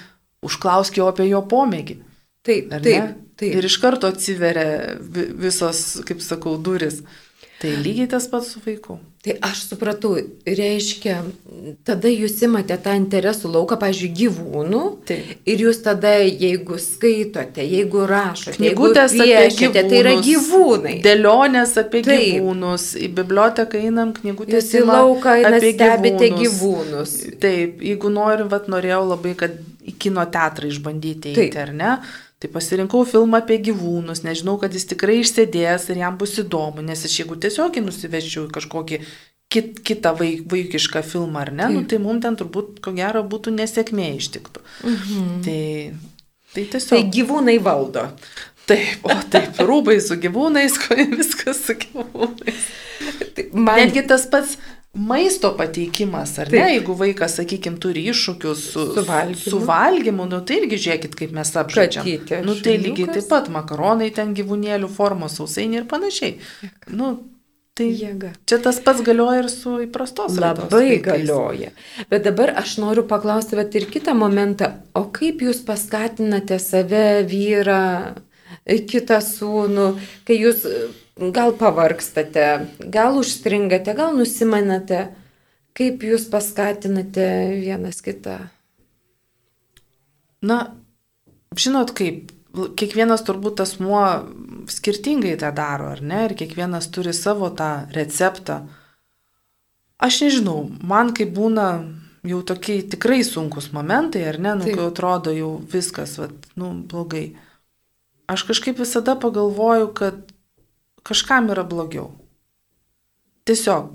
užklausk 0.46 1.00
jo 1.00 1.10
apie 1.10 1.26
jo 1.32 1.42
pomėgį. 1.50 1.98
Taip, 2.44 2.70
taip, 2.70 3.18
taip. 3.40 3.58
Ir 3.58 3.66
iš 3.66 3.78
karto 3.82 4.08
atsiveria 4.12 4.96
visos, 5.00 6.02
kaip 6.06 6.22
sakau, 6.22 6.54
duris. 6.60 7.00
Tai 7.64 7.75
lygiai 7.80 8.09
tas 8.12 8.26
pats 8.28 8.52
su 8.52 8.61
vaiku. 8.61 8.99
Tai 9.25 9.33
aš 9.49 9.62
supratau, 9.71 10.18
reiškia, 10.44 11.14
tada 11.88 12.11
jūs 12.12 12.35
imate 12.44 12.76
tą 12.85 12.92
interesų 12.99 13.49
lauką, 13.54 13.78
pažiūrėjau, 13.80 14.16
gyvūnų. 14.18 14.80
Taip. 15.09 15.30
Ir 15.49 15.62
jūs 15.64 15.78
tada, 15.87 16.11
jeigu 16.21 16.76
skaitote, 16.83 17.64
jeigu 17.64 18.02
rašote, 18.11 18.59
knygutės 18.59 19.14
piešiate, 19.16 19.87
tai 19.88 20.02
yra 20.02 20.12
gyvūnai. 20.26 20.99
Dėlionės 21.06 21.73
apie 21.80 22.02
Taip. 22.04 22.21
gyvūnus. 22.21 22.90
Į 23.00 23.09
biblioteką 23.16 23.80
einam, 23.80 24.12
knygutės 24.18 24.68
į 24.76 24.85
lauką, 24.90 25.38
apie 25.49 25.73
stebite 25.73 26.28
gyvūnus. 26.35 26.61
gyvūnus. 26.61 27.16
Taip, 27.40 27.80
jeigu 27.88 28.12
noriu, 28.12 28.50
vat 28.52 28.68
norėjau 28.68 29.06
labai, 29.14 29.33
kad 29.40 29.56
į 29.88 29.97
kino 30.04 30.28
teatrą 30.37 30.68
išbandyti 30.68 31.33
eiti, 31.33 31.64
ar 31.64 31.73
ne? 31.73 31.97
Tai 32.44 32.50
pasirinkau 32.52 33.06
filmą 33.08 33.38
apie 33.40 33.56
gyvūnus, 33.64 34.20
nežinau, 34.20 34.58
kad 34.60 34.74
jis 34.76 34.84
tikrai 34.90 35.22
išsėdės 35.22 35.86
ir 35.88 36.02
jam 36.02 36.18
bus 36.20 36.34
įdomu, 36.42 36.82
nes 36.84 37.00
aš 37.08 37.14
jeigu 37.22 37.38
tiesiog 37.40 37.78
nusivežčiau 37.80 38.50
kažkokį 38.52 38.98
kit, 39.48 39.78
kitą 39.80 40.12
vaik, 40.18 40.42
vaikišką 40.52 41.00
filmą 41.08 41.40
ar 41.40 41.52
ne, 41.56 41.70
nu, 41.72 41.84
tai 41.88 42.02
mums 42.04 42.20
ten 42.20 42.36
turbūt, 42.36 42.82
ko 42.84 42.92
gero, 42.92 43.22
būtų 43.24 43.54
nesėkmė 43.56 44.10
ištiktų. 44.18 44.60
Mhm. 44.90 45.30
Tai, 45.46 45.64
tai 46.52 46.66
tiesiog. 46.74 46.92
Tai 46.92 47.02
gyvūnai 47.16 47.56
valdo. 47.64 48.04
Taip, 48.68 49.08
o 49.08 49.16
taip, 49.32 49.64
rūbai 49.64 49.96
su 50.04 50.20
gyvūnais, 50.20 50.76
viskas 51.16 51.64
su 51.64 51.78
gyvūnais. 51.80 52.68
Tai 53.38 53.48
man... 53.56 53.80
Netgi 53.86 54.04
tas 54.12 54.28
pats 54.28 54.58
maisto 54.94 55.50
pateikimas, 55.58 56.38
ar 56.38 56.48
Taip. 56.50 56.60
ne, 56.60 56.70
jeigu 56.76 56.94
vaikas, 56.98 57.36
sakykime, 57.40 57.78
turi 57.82 58.06
iššūkius 58.12 58.64
su, 58.72 58.86
su, 58.94 59.04
valgymu. 59.08 59.42
su 59.50 59.60
valgymu, 59.66 60.26
nu 60.30 60.40
tai 60.46 60.60
irgi 60.62 60.78
žiūrėkit, 60.86 61.14
kaip 61.18 61.34
mes 61.34 61.50
apžaidžiam. 61.64 62.06
Nu 62.46 62.54
tai 62.62 62.76
lygiai 62.78 63.10
taip 63.18 63.28
pat 63.30 63.50
makaronai 63.52 64.10
ten 64.14 64.34
gyvūnėlių 64.38 64.90
formos, 64.94 65.38
sausainiai 65.40 65.82
ir 65.82 65.88
panašiai. 65.90 66.36
Nu, 66.94 67.16
Tai 67.74 67.88
Jėga. 67.90 68.28
čia 68.46 68.60
tas 68.62 68.76
pats 68.78 69.00
galioja 69.02 69.40
ir 69.42 69.48
su 69.50 69.72
įprastos. 69.82 70.36
Labai 70.38 71.00
galioja. 71.02 71.72
Bet 72.06 72.22
dabar 72.22 72.52
aš 72.60 72.76
noriu 72.78 73.02
paklausti 73.02 73.58
bet 73.58 73.74
ir 73.74 73.88
kitą 73.90 74.14
momentą. 74.14 74.68
O 74.94 75.08
kaip 75.10 75.42
jūs 75.42 75.58
paskatinate 75.66 76.60
save, 76.62 77.24
vyrą, 77.26 78.14
kitą 78.62 79.18
sūnų, 79.18 79.88
kai 80.22 80.38
jūs 80.38 80.62
gal 81.16 81.54
pavargstate, 81.59 82.47
gal 82.78 83.18
užstringate, 83.18 83.94
gal 83.94 84.16
nusimanate, 84.16 85.09
kaip 85.76 86.02
jūs 86.02 86.26
paskatinate 86.30 87.26
vienas 87.61 88.02
kitą? 88.04 88.38
Na, 90.44 90.59
žinot 91.56 91.94
kaip, 91.97 92.33
kiekvienas 92.78 93.25
turbūt 93.26 93.62
asmuo 93.64 94.04
skirtingai 94.71 95.37
tą 95.40 95.50
daro, 95.54 95.92
ar 95.94 96.02
ne, 96.02 96.25
ir 96.28 96.37
kiekvienas 96.38 96.90
turi 96.92 97.14
savo 97.16 97.50
tą 97.54 97.87
receptą. 97.94 98.64
Aš 100.02 100.25
nežinau, 100.26 100.66
man 100.83 101.14
kai 101.16 101.26
būna 101.30 101.68
jau 102.26 102.40
tokie 102.47 102.80
tikrai 102.90 103.23
sunkus 103.25 103.71
momentai, 103.73 104.25
ar 104.28 104.40
ne, 104.42 104.54
nu, 104.61 104.68
kai 104.68 104.88
atrodo 104.88 105.33
jau 105.35 105.56
viskas, 105.73 106.18
vat, 106.21 106.35
nu, 106.59 106.73
blogai. 106.90 107.35
Aš 108.30 108.47
kažkaip 108.49 108.80
visada 108.80 109.14
pagalvoju, 109.21 109.90
kad 109.97 110.33
kažkam 111.04 111.50
yra 111.52 111.64
blogiau. 111.68 112.11
Tiesiog, 113.44 113.92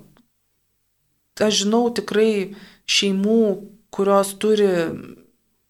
aš 1.39 1.63
žinau 1.63 1.88
tikrai 1.96 2.54
šeimų, 2.89 3.42
kurios 3.94 4.36
turi 4.42 4.70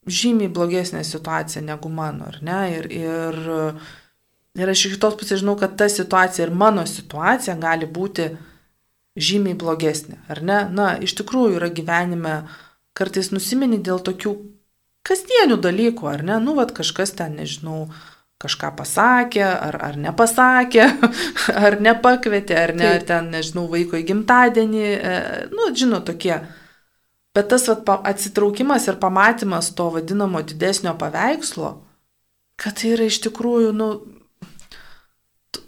žymiai 0.10 0.50
blogesnę 0.51 1.03
situaciją 1.03 1.63
negu 1.65 1.89
mano, 1.89 2.27
ar 2.27 2.39
ne? 2.43 2.60
Ir, 2.77 2.88
ir, 2.91 3.39
ir 4.60 4.72
aš 4.74 4.86
iš 4.86 4.96
kitos 4.98 5.17
pusės 5.19 5.43
žinau, 5.43 5.55
kad 5.60 5.77
ta 5.79 5.89
situacija 5.91 6.48
ir 6.48 6.55
mano 6.55 6.86
situacija 6.89 7.55
gali 7.62 7.88
būti 7.88 8.31
žymiai 9.19 9.58
blogesnė, 9.60 10.19
ar 10.31 10.41
ne? 10.43 10.60
Na, 10.74 10.91
iš 10.98 11.15
tikrųjų 11.19 11.60
yra 11.60 11.69
gyvenime 11.74 12.41
kartais 12.98 13.31
nusimeni 13.36 13.79
dėl 13.84 14.01
tokių 14.03 14.36
kasdienių 15.08 15.60
dalykų, 15.63 16.10
ar 16.10 16.25
ne? 16.25 16.39
Nu, 16.43 16.55
vad 16.58 16.74
kažkas 16.75 17.15
ten, 17.19 17.38
nežinau, 17.39 17.88
kažką 18.39 18.72
pasakė, 18.77 19.43
ar, 19.43 19.75
ar 19.84 19.98
nepasakė, 20.00 20.86
ar 21.65 21.77
nepakvietė, 21.84 22.55
ar 22.55 22.74
ne, 22.77 22.88
ar 22.96 23.05
ten, 23.08 23.27
nežinau, 23.34 23.67
vaiko 23.72 24.00
į 24.00 24.05
gimtadienį, 24.08 24.86
e, 24.96 25.19
nu, 25.51 25.69
žinot, 25.75 26.08
tokie. 26.08 26.38
Bet 27.36 27.51
tas 27.51 27.67
vat, 27.69 27.84
atsitraukimas 28.10 28.88
ir 28.89 28.98
pamatymas 29.01 29.74
to 29.75 29.89
vadinamo 29.93 30.41
didesnio 30.41 30.96
paveikslo, 31.00 31.74
kad 32.60 32.79
tai 32.79 32.96
yra 32.96 33.10
iš 33.12 33.19
tikrųjų, 33.27 33.74
nu, 33.75 33.89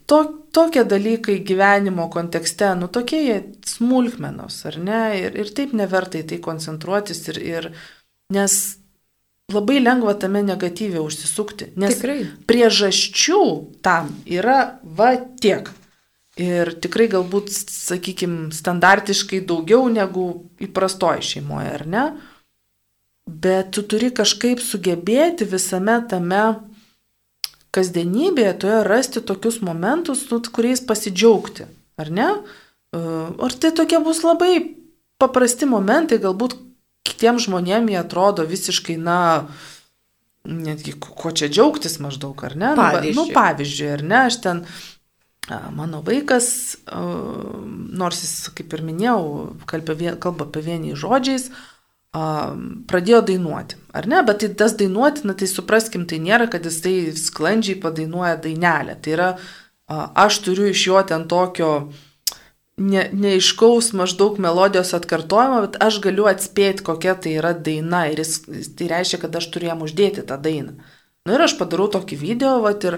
to, 0.08 0.24
tokie 0.56 0.84
dalykai 0.88 1.42
gyvenimo 1.48 2.08
kontekste, 2.12 2.72
nu, 2.80 2.88
tokie 2.88 3.22
jie 3.24 3.40
smulkmenos, 3.68 4.64
ar 4.72 4.80
ne, 4.80 5.04
ir, 5.26 5.36
ir 5.44 5.52
taip 5.56 5.76
nevertai 5.78 6.24
tai 6.28 6.40
koncentruotis, 6.44 7.24
ir, 7.32 7.44
ir, 7.52 7.70
nes 8.32 8.62
labai 9.54 9.80
lengva 9.84 10.16
tame 10.20 10.42
negatyviai 10.46 11.04
užsisukti. 11.04 11.72
Nes 11.80 11.98
tikrai. 11.98 12.26
priežasčių 12.50 13.44
tam 13.86 14.12
yra 14.26 14.80
va 14.84 15.14
tiek. 15.42 15.70
Ir 16.42 16.72
tikrai 16.82 17.10
galbūt, 17.12 17.52
sakykime, 17.52 18.54
standartiškai 18.56 19.42
daugiau 19.46 19.90
negu 19.92 20.48
įprastoji 20.64 21.28
šeimoje, 21.28 21.72
ar 21.76 21.86
ne? 21.86 22.06
Bet 23.28 23.74
tu 23.76 23.84
turi 23.84 24.10
kažkaip 24.16 24.64
sugebėti 24.64 25.46
visame 25.46 26.00
tame 26.10 26.42
kasdienybėje, 27.76 28.56
toje 28.64 28.80
rasti 28.88 29.22
tokius 29.24 29.62
momentus, 29.64 30.24
nu, 30.32 30.42
kuriais 30.56 30.82
pasidžiaugti, 30.84 31.68
ar 32.00 32.12
ne? 32.12 32.30
Ar 32.92 33.56
tai 33.60 33.72
tokie 33.76 34.00
bus 34.04 34.24
labai 34.26 34.56
paprasti 35.22 35.68
momentai, 35.70 36.20
galbūt 36.20 36.58
kitiems 37.08 37.48
žmonėms 37.48 37.92
jie 37.94 38.00
atrodo 38.00 38.46
visiškai, 38.48 38.98
na, 39.02 39.48
netgi 40.46 40.94
ko 41.00 41.32
čia 41.34 41.50
džiaugtis 41.52 42.00
maždaug, 42.04 42.40
ar 42.48 42.56
ne? 42.56 42.72
Nu, 42.74 42.82
pavyzdžiui. 42.82 43.18
Nu, 43.18 43.28
pavyzdžiui, 43.36 43.92
ar 43.98 44.04
ne, 44.06 44.20
aš 44.30 44.40
ten, 44.46 44.64
mano 45.76 46.00
vaikas, 46.06 46.48
nors 46.92 48.22
jis, 48.24 48.36
kaip 48.58 48.74
ir 48.78 48.86
minėjau, 48.88 49.22
kalba 49.70 50.48
apie 50.48 50.66
vienį 50.70 50.96
žodžiais, 51.02 51.50
pradėjo 52.92 53.22
dainuoti, 53.30 53.78
ar 53.96 54.08
ne? 54.12 54.20
Bet 54.28 54.42
tai 54.44 54.50
tas 54.60 54.74
dainuoti, 54.76 55.24
na 55.30 55.34
tai 55.38 55.48
supraskim, 55.48 56.04
tai 56.10 56.20
nėra, 56.20 56.50
kad 56.52 56.66
jis 56.68 56.82
tai 56.84 56.96
sklandžiai 57.16 57.80
padainuoja 57.80 58.36
dainelę. 58.44 58.98
Tai 59.00 59.14
yra, 59.16 59.30
aš 59.90 60.42
turiu 60.44 60.68
iš 60.72 60.88
jo 60.90 61.04
ten 61.08 61.24
tokio 61.32 61.70
ne, 62.82 63.06
neiškaus 63.14 63.92
maždaug 63.98 64.40
melodijos 64.42 64.94
atkartojimo, 64.98 65.62
bet 65.68 65.78
aš 65.84 66.00
galiu 66.04 66.28
atspėti, 66.32 66.86
kokia 66.88 67.16
tai 67.20 67.38
yra 67.40 67.54
daina 67.54 68.06
ir 68.12 68.24
jis, 68.24 68.40
tai 68.78 68.90
reiškia, 68.92 69.22
kad 69.26 69.38
aš 69.38 69.52
turiu 69.54 69.72
jam 69.72 69.86
uždėti 69.86 70.26
tą 70.28 70.40
dainą. 70.42 70.76
Na 71.22 71.30
nu, 71.30 71.38
ir 71.38 71.46
aš 71.46 71.58
padarau 71.60 71.86
tokį 71.94 72.18
video, 72.18 72.56
vat, 72.64 72.86
ir, 72.90 72.98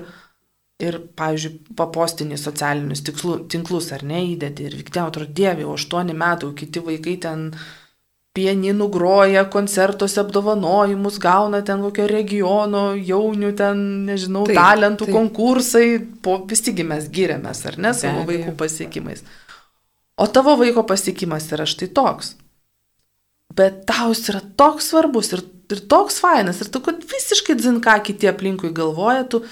ir, 0.79 0.99
pavyzdžiui, 1.19 1.75
papostinį 1.79 2.39
socialinius 2.39 3.03
tikslų, 3.03 3.41
tinklus 3.51 3.91
ar 3.95 4.05
neįdėti. 4.07 4.69
Ir 4.69 4.77
Viktė, 4.79 5.03
atrodo, 5.03 5.31
dievė, 5.35 5.67
o 5.67 5.75
aštuoni 5.75 6.15
metų, 6.15 6.53
kiti 6.59 6.83
vaikai 6.83 7.17
ten 7.25 7.49
pieninų 8.33 8.87
groja, 8.89 9.43
koncertuose 9.53 10.23
apdovanojimus, 10.23 11.19
gauna 11.21 11.59
ten 11.65 11.83
kokio 11.85 12.07
regiono, 12.09 12.85
jaunių 12.97 13.51
ten, 13.59 13.83
nežinau, 14.07 14.47
taip, 14.49 14.57
talentų 14.57 15.05
taip. 15.05 15.17
konkursai, 15.19 15.85
po 16.23 16.39
visigi 16.49 16.87
mes 16.87 17.11
giriamės, 17.13 17.61
ar 17.69 17.77
ne, 17.83 17.93
savo 17.93 18.23
vaikų 18.31 18.55
pasiekimais. 18.57 19.21
O 20.17 20.27
tavo 20.29 20.55
vaiko 20.59 20.85
pasiekimas 20.85 21.49
yra 21.55 21.65
štai 21.69 21.89
toks. 21.93 22.35
Bet 23.53 23.83
tau 23.89 24.11
jis 24.13 24.27
yra 24.33 24.41
toks 24.57 24.89
svarbus 24.91 25.31
ir, 25.33 25.43
ir 25.73 25.83
toks 25.89 26.19
fainas, 26.21 26.61
ir 26.61 26.69
tu, 26.73 26.81
kad 26.85 27.01
visiškai 27.09 27.57
dzin, 27.59 27.79
ką 27.83 27.99
kiti 28.05 28.29
aplinkui 28.29 28.73
galvoja, 28.73 29.25
tu, 29.29 29.43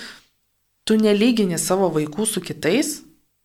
tu 0.86 0.98
nelygini 0.98 1.60
savo 1.62 1.90
vaikų 1.94 2.26
su 2.30 2.42
kitais, 2.46 3.00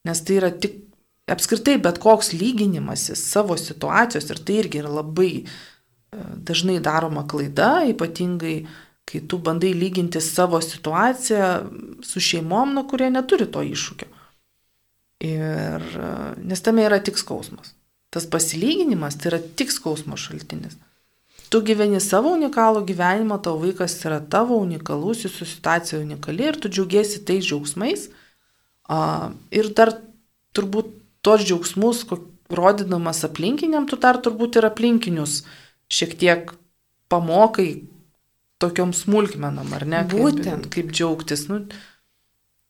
nes 0.08 0.23
tai 0.25 0.38
yra 0.40 0.52
tik 0.52 0.82
apskritai 1.30 1.76
bet 1.82 1.99
koks 2.02 2.32
lyginimasis 2.37 3.25
savo 3.32 3.56
situacijos 3.58 4.28
ir 4.30 4.42
tai 4.46 4.61
irgi 4.62 4.80
yra 4.82 4.92
labai 5.00 5.30
e, 5.42 5.46
dažnai 6.49 6.78
daroma 6.85 7.26
klaida, 7.28 7.80
ypatingai 7.90 8.58
kai 9.06 9.23
tu 9.30 9.38
bandai 9.38 9.73
lyginti 9.75 10.20
savo 10.23 10.61
situaciją 10.62 11.50
su 12.02 12.23
šeimom, 12.23 12.75
na, 12.75 12.87
kurie 12.90 13.11
neturi 13.11 13.46
to 13.50 13.62
iššūkio. 13.62 14.08
Ir, 15.25 15.85
nes 16.37 16.61
tame 16.61 16.85
yra 16.85 16.99
tik 17.00 17.16
skausmas. 17.16 17.73
Tas 18.12 18.26
pasilyginimas 18.28 19.16
tai 19.16 19.30
yra 19.32 19.40
tik 19.40 19.73
skausmo 19.73 20.18
šaltinis. 20.20 20.76
Tu 21.52 21.61
gyveni 21.62 22.00
savo 22.02 22.32
unikalų 22.35 22.82
gyvenimą, 22.88 23.38
tavo 23.42 23.62
vaikas 23.62 23.94
yra 24.04 24.18
tavo 24.20 24.58
unikalus, 24.58 25.23
jūsų 25.25 25.46
situacija 25.46 26.00
unikali 26.02 26.49
ir 26.49 26.58
tu 26.61 26.70
džiaugiesi 26.73 27.23
tais 27.28 27.46
džiaugsmais. 27.46 28.08
Ir 29.54 29.70
dar 29.78 29.94
turbūt 30.56 30.90
tuos 31.25 31.44
džiaugsmus, 31.46 32.04
rodydamas 32.50 33.25
aplinkiniam, 33.26 33.87
tu 33.90 33.99
dar 34.02 34.18
turbūt 34.23 34.58
ir 34.58 34.68
aplinkinius 34.68 35.44
šiek 35.92 36.16
tiek 36.18 36.52
pamokai 37.11 37.70
tokiom 38.62 38.94
smulkmenom, 38.96 39.70
ar 39.76 39.85
ne? 39.87 40.02
Būtent. 40.08 40.66
Kaip, 40.66 40.73
kaip 40.75 40.94
džiaugtis. 40.94 41.46
Nu, 41.50 41.62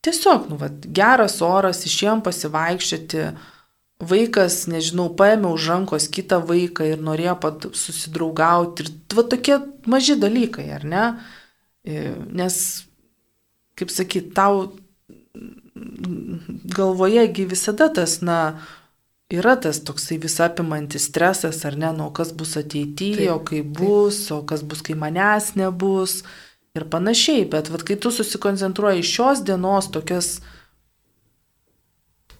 tiesiog, 0.06 0.48
nu, 0.52 0.60
vat, 0.60 0.86
geras 0.94 1.40
oras, 1.44 1.82
išėjom 1.88 2.22
pasivaikščioti, 2.26 3.26
vaikas, 4.06 4.62
nežinau, 4.70 5.08
paėmė 5.16 5.50
už 5.56 5.68
rankos 5.72 6.08
kitą 6.12 6.40
vaiką 6.44 6.86
ir 6.92 7.02
norėjo 7.02 7.36
pat 7.42 7.68
susidraugauti. 7.76 8.86
Ir 8.86 9.18
va 9.18 9.26
tokie 9.32 9.60
maži 9.88 10.18
dalykai, 10.20 10.66
ar 10.76 10.84
ne? 10.86 11.04
E, 11.86 12.10
nes, 12.36 12.58
kaip 13.78 13.92
sakyt, 13.94 14.34
tau 14.36 14.68
galvojegi 16.76 17.46
visada 17.48 17.88
tas, 17.92 18.18
na, 18.24 18.40
yra 19.32 19.56
tas 19.60 19.80
toksai 19.84 20.20
visapimantis 20.22 21.08
stresas, 21.10 21.64
ar 21.68 21.76
ne, 21.80 21.92
nu, 21.96 22.10
kas 22.16 22.32
bus 22.36 22.56
ateityje, 22.60 23.30
o 23.32 23.40
kaip 23.44 23.72
bus, 23.80 24.26
o 24.34 24.42
kas 24.48 24.64
bus, 24.66 24.84
kai 24.86 24.96
manęs 24.98 25.54
nebus 25.58 26.20
ir 26.76 26.86
panašiai. 26.92 27.46
Bet 27.50 27.70
vat, 27.72 27.84
kai 27.86 27.98
tu 28.00 28.12
susikoncentruoji 28.14 29.04
šios 29.06 29.42
dienos 29.46 29.90
tokias 29.94 30.36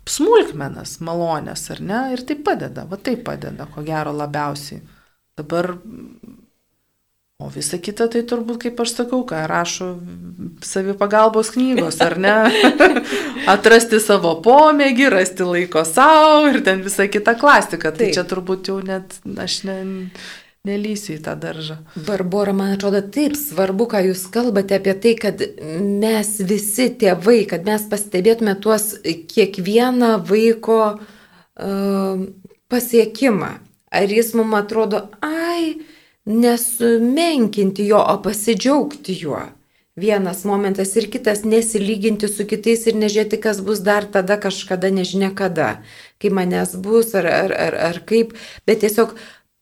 smulkmenas, 0.06 0.98
malonės, 1.02 1.66
ar 1.74 1.82
ne, 1.82 2.00
ir 2.14 2.22
tai 2.26 2.38
padeda, 2.48 2.86
va 2.86 2.98
tai 3.00 3.16
padeda, 3.18 3.66
ko 3.74 3.82
gero 3.86 4.14
labiausiai. 4.14 4.82
Dabar 5.36 5.74
O 7.36 7.50
visa 7.52 7.76
kita 7.76 8.06
tai 8.08 8.22
turbūt, 8.24 8.62
kaip 8.62 8.78
aš 8.80 8.94
sakau, 8.96 9.18
ką 9.28 9.42
rašo 9.44 9.90
savipagalbos 10.64 11.50
knygos, 11.52 11.98
ar 12.00 12.14
ne? 12.16 12.32
Atrasti 13.52 14.00
savo 14.00 14.30
pomėgį, 14.40 15.10
rasti 15.12 15.44
laiko 15.44 15.82
savo 15.84 16.46
ir 16.48 16.62
ten 16.64 16.80
visa 16.86 17.04
kita 17.12 17.34
klasika. 17.36 17.92
Tai 17.92 18.06
Taip. 18.06 18.14
čia 18.16 18.24
turbūt 18.24 18.70
jau 18.72 18.78
net 18.80 19.18
aš 19.44 19.58
ne, 19.68 19.76
nelysiu 20.66 21.16
į 21.16 21.20
tą 21.24 21.36
daržą. 21.40 21.78
Barbora, 22.08 22.54
man 22.56 22.74
atrodo, 22.74 23.00
taip 23.00 23.36
svarbu, 23.38 23.88
ką 23.92 24.02
jūs 24.08 24.26
kalbate 24.34 24.78
apie 24.78 24.94
tai, 25.02 25.14
kad 25.20 25.44
mes 26.04 26.32
visi 26.50 26.88
tėvai, 27.00 27.44
kad 27.50 27.66
mes 27.68 27.86
pastebėtume 27.90 28.56
tuos 28.62 28.94
kiekvieną 29.32 30.16
vaiko 30.26 30.80
uh, 30.96 32.26
pasiekimą. 32.72 33.52
Ar 33.96 34.10
jis 34.12 34.34
mums 34.36 34.58
atrodo, 34.58 35.06
ai, 35.24 35.76
nesumenkinti 36.26 37.86
jo, 37.86 38.00
o 38.02 38.18
pasidžiaugti 38.22 39.14
juo. 39.22 39.44
Vienas 39.96 40.42
momentas 40.44 40.90
ir 40.96 41.06
kitas 41.08 41.46
nesilyginti 41.48 42.28
su 42.28 42.44
kitais 42.44 42.82
ir 42.90 42.98
nežiūrėti, 43.00 43.38
kas 43.40 43.62
bus 43.64 43.78
dar 43.80 44.04
tada 44.12 44.36
kažkada, 44.36 44.90
nežinia 44.92 45.30
kada, 45.32 45.78
kai 46.20 46.28
manęs 46.28 46.74
bus 46.84 47.14
ar, 47.16 47.24
ar, 47.24 47.54
ar, 47.56 47.76
ar 47.86 48.00
kaip, 48.04 48.34
bet 48.68 48.82
tiesiog 48.84 49.14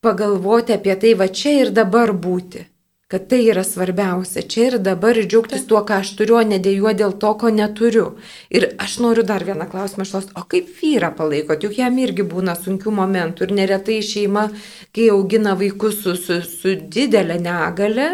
pagalvoti 0.04 0.76
apie 0.76 0.94
tai 1.00 1.16
va 1.18 1.28
čia 1.40 1.58
ir 1.64 1.74
dabar 1.80 2.12
būti 2.12 2.68
kad 3.14 3.28
tai 3.28 3.44
yra 3.46 3.62
svarbiausia. 3.62 4.42
Čia 4.42 4.62
ir 4.66 4.76
dabar 4.82 5.14
ir 5.14 5.28
džiaugtis 5.30 5.66
tuo, 5.70 5.82
ką 5.86 6.00
aš 6.02 6.14
turiu, 6.18 6.38
o 6.40 6.44
nedėjuoti 6.48 6.98
dėl 6.98 7.12
to, 7.22 7.30
ko 7.38 7.50
neturiu. 7.54 8.06
Ir 8.50 8.72
aš 8.82 8.96
noriu 9.04 9.22
dar 9.28 9.44
vieną 9.46 9.68
klausimą 9.70 10.06
išlausti, 10.06 10.34
o 10.34 10.42
kaip 10.50 10.72
vyrą 10.80 11.12
palaikot, 11.14 11.62
juk 11.62 11.76
jam 11.78 12.00
irgi 12.02 12.26
būna 12.26 12.56
sunkių 12.58 12.94
momentų 12.96 13.46
ir 13.46 13.54
neretai 13.60 14.00
šeima, 14.02 14.48
kai 14.96 15.10
augina 15.14 15.54
vaikus 15.60 16.00
su, 16.02 16.16
su, 16.18 16.40
su 16.42 16.74
didelė 16.96 17.38
negale, 17.44 18.08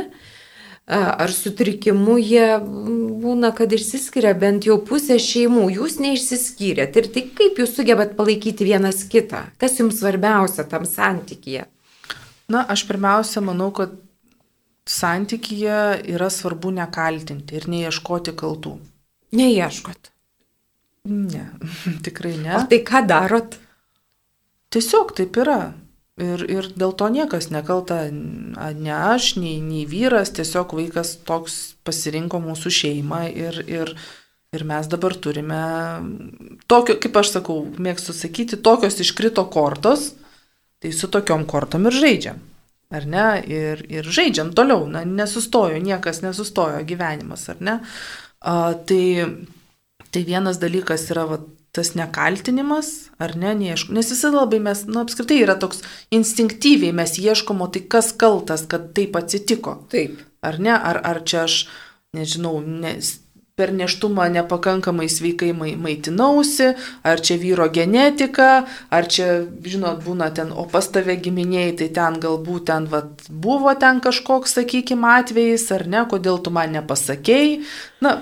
ar 0.90 1.32
sutrikimu 1.32 2.18
jie 2.18 2.46
būna, 3.24 3.54
kad 3.56 3.72
išsiskiria 3.72 4.34
bent 4.34 4.68
jau 4.68 4.80
pusė 4.84 5.20
šeimų, 5.22 5.68
jūs 5.78 6.00
neišsiskyrėt. 6.02 6.98
Ir 6.98 7.12
tai 7.14 7.28
kaip 7.40 7.60
jūs 7.62 7.76
sugebat 7.78 8.16
palaikyti 8.18 8.68
vienas 8.68 9.04
kitą? 9.08 9.46
Kas 9.56 9.78
jums 9.80 10.02
svarbiausia 10.02 10.68
tam 10.68 10.84
santykyje? 10.84 11.70
Na, 12.50 12.64
aš 12.68 12.84
pirmiausia 12.88 13.42
manau, 13.44 13.70
kad 13.74 13.92
santykyje 14.90 15.80
yra 16.10 16.30
svarbu 16.32 16.72
nekaltinti 16.74 17.58
ir 17.58 17.68
neieškoti 17.70 18.34
kaltų. 18.38 18.78
Neieškot. 19.38 20.10
Ne, 21.10 21.44
tikrai 22.06 22.34
ne. 22.40 22.56
O 22.58 22.64
tai 22.70 22.82
ką 22.86 23.04
darot? 23.08 23.56
Tiesiog 24.70 25.14
taip 25.18 25.38
yra. 25.42 25.60
Ir, 26.20 26.42
ir 26.52 26.66
dėl 26.76 26.92
to 27.00 27.06
niekas 27.08 27.48
nekalta, 27.48 28.02
ne 28.12 28.92
aš, 28.92 29.34
nei, 29.40 29.56
nei 29.64 29.86
vyras, 29.88 30.34
tiesiog 30.36 30.74
vaikas 30.76 31.14
toks 31.24 31.54
pasirinko 31.86 32.42
mūsų 32.44 32.72
šeimą 32.76 33.22
ir, 33.30 33.56
ir, 33.64 33.94
ir 34.52 34.64
mes 34.68 34.90
dabar 34.92 35.16
turime, 35.16 35.62
tokio, 36.68 36.98
kaip 37.00 37.16
aš 37.22 37.30
sakau, 37.38 37.62
mėgstu 37.80 38.12
sakyti, 38.12 38.60
tokios 38.60 39.00
iškrito 39.00 39.46
kortos, 39.48 40.10
tai 40.80 40.94
su 40.96 41.10
tokiom 41.12 41.46
kortom 41.48 41.86
ir 41.90 42.00
žaidžiam 42.04 42.46
ar 42.90 43.06
ne, 43.06 43.26
ir, 43.46 43.84
ir 43.90 44.10
žaidžiam 44.10 44.50
toliau, 44.56 44.84
na, 44.90 45.04
nesustojo, 45.06 45.78
niekas 45.82 46.24
nesustojo 46.24 46.82
gyvenimas, 46.86 47.46
ar 47.52 47.62
ne. 47.62 47.78
A, 48.40 48.74
tai, 48.86 49.04
tai 50.10 50.24
vienas 50.26 50.58
dalykas 50.62 51.06
yra 51.14 51.26
va, 51.30 51.38
tas 51.76 51.92
nekaltinimas, 51.94 52.90
ar 53.22 53.36
ne, 53.38 53.54
neieškom, 53.60 53.94
nes 53.94 54.10
visada 54.10 54.40
labai 54.40 54.58
mes, 54.64 54.82
na, 54.90 55.04
apskritai 55.06 55.38
yra 55.44 55.54
toks 55.60 55.84
instinktyviai 56.14 56.96
mes 56.96 57.14
ieškom, 57.22 57.62
o 57.62 57.70
tai 57.70 57.84
kas 57.86 58.10
kaltas, 58.18 58.66
kad 58.70 58.90
taip 58.96 59.14
atsitiko. 59.20 59.78
Taip. 59.92 60.18
Ar 60.42 60.58
ne, 60.58 60.74
ar, 60.74 60.98
ar 61.06 61.22
čia 61.22 61.44
aš, 61.46 61.62
nežinau, 62.16 62.58
nes 62.58 63.20
per 63.60 63.74
neštumą 63.76 64.30
nepakankamai 64.38 65.08
sveikai 65.12 65.52
maitinausi, 65.54 66.72
ar 67.04 67.20
čia 67.20 67.36
vyro 67.42 67.68
genetika, 67.72 68.64
ar 68.88 69.08
čia, 69.12 69.28
žinot, 69.68 70.00
būna 70.06 70.30
ten, 70.36 70.54
o 70.56 70.64
pas 70.70 70.88
tave 70.88 71.18
giminiai, 71.20 71.76
tai 71.76 71.90
ten 71.92 72.16
galbūt 72.22 72.70
ten 72.72 72.88
vat, 72.90 73.28
buvo 73.28 73.76
ten 73.76 74.00
kažkoks, 74.00 74.56
sakykime, 74.56 75.08
atvejis, 75.20 75.68
ar 75.76 75.84
ne, 75.90 76.04
kodėl 76.08 76.40
tu 76.40 76.52
man 76.54 76.72
nepasakėjai. 76.78 77.60
Na, 78.04 78.16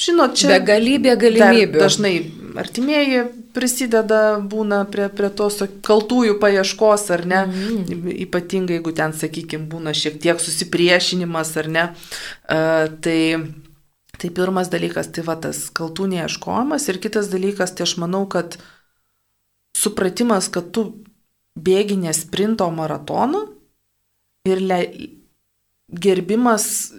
žinot, 0.00 0.38
čia... 0.40 0.54
Begalybė 0.56 1.18
galimybių. 1.20 1.82
Dažnai 1.84 2.14
artimieji 2.56 3.26
prisideda, 3.56 4.38
būna 4.44 4.82
prie, 4.92 5.08
prie 5.12 5.30
tos 5.32 5.62
kaltųjų 5.86 6.36
paieškos, 6.42 7.06
ar 7.14 7.24
ne, 7.28 7.42
mm. 7.48 8.08
ypatingai 8.26 8.78
jeigu 8.78 8.92
ten, 8.96 9.14
sakykime, 9.16 9.68
būna 9.72 9.94
šiek 9.96 10.18
tiek 10.22 10.42
susipriešinimas, 10.42 11.54
ar 11.62 11.70
ne. 11.72 11.86
Uh, 12.44 12.92
tai 13.04 13.18
Tai 14.16 14.30
pirmas 14.32 14.70
dalykas, 14.72 15.10
tai 15.12 15.24
va 15.26 15.36
tas 15.36 15.66
kaltų 15.76 16.08
neieškojimas 16.14 16.88
ir 16.88 17.00
kitas 17.02 17.28
dalykas, 17.32 17.74
tai 17.76 17.84
aš 17.84 17.96
manau, 18.00 18.24
kad 18.30 18.56
supratimas, 19.76 20.48
kad 20.52 20.70
tu 20.72 20.86
bėgi 21.56 21.98
ne 22.00 22.14
sprinto 22.16 22.68
maratoną 22.72 23.42
ir 24.48 24.62
le, 24.64 24.80
gerbimas 25.92 26.94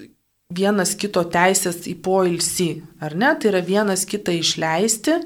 vienas 0.53 0.93
kito 0.95 1.23
teisės 1.27 1.83
į 1.89 1.97
poilsį, 2.05 2.69
ar 3.03 3.17
ne? 3.19 3.33
Tai 3.35 3.51
yra 3.51 3.61
vienas 3.65 4.05
kitą 4.07 4.35
išleisti. 4.37 5.19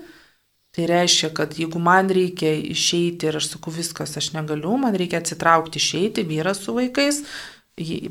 Tai 0.71 0.85
reiškia, 0.87 1.33
kad 1.35 1.57
jeigu 1.59 1.81
man 1.83 2.07
reikia 2.15 2.53
išeiti 2.55 3.27
ir 3.27 3.35
aš 3.41 3.49
sakau 3.51 3.73
viskas, 3.75 4.15
aš 4.15 4.29
negaliu, 4.37 4.77
man 4.79 4.95
reikia 4.95 5.19
atsitraukti 5.19 5.81
išeiti, 5.81 6.23
vyras 6.23 6.61
su 6.63 6.71
vaikais, 6.77 7.25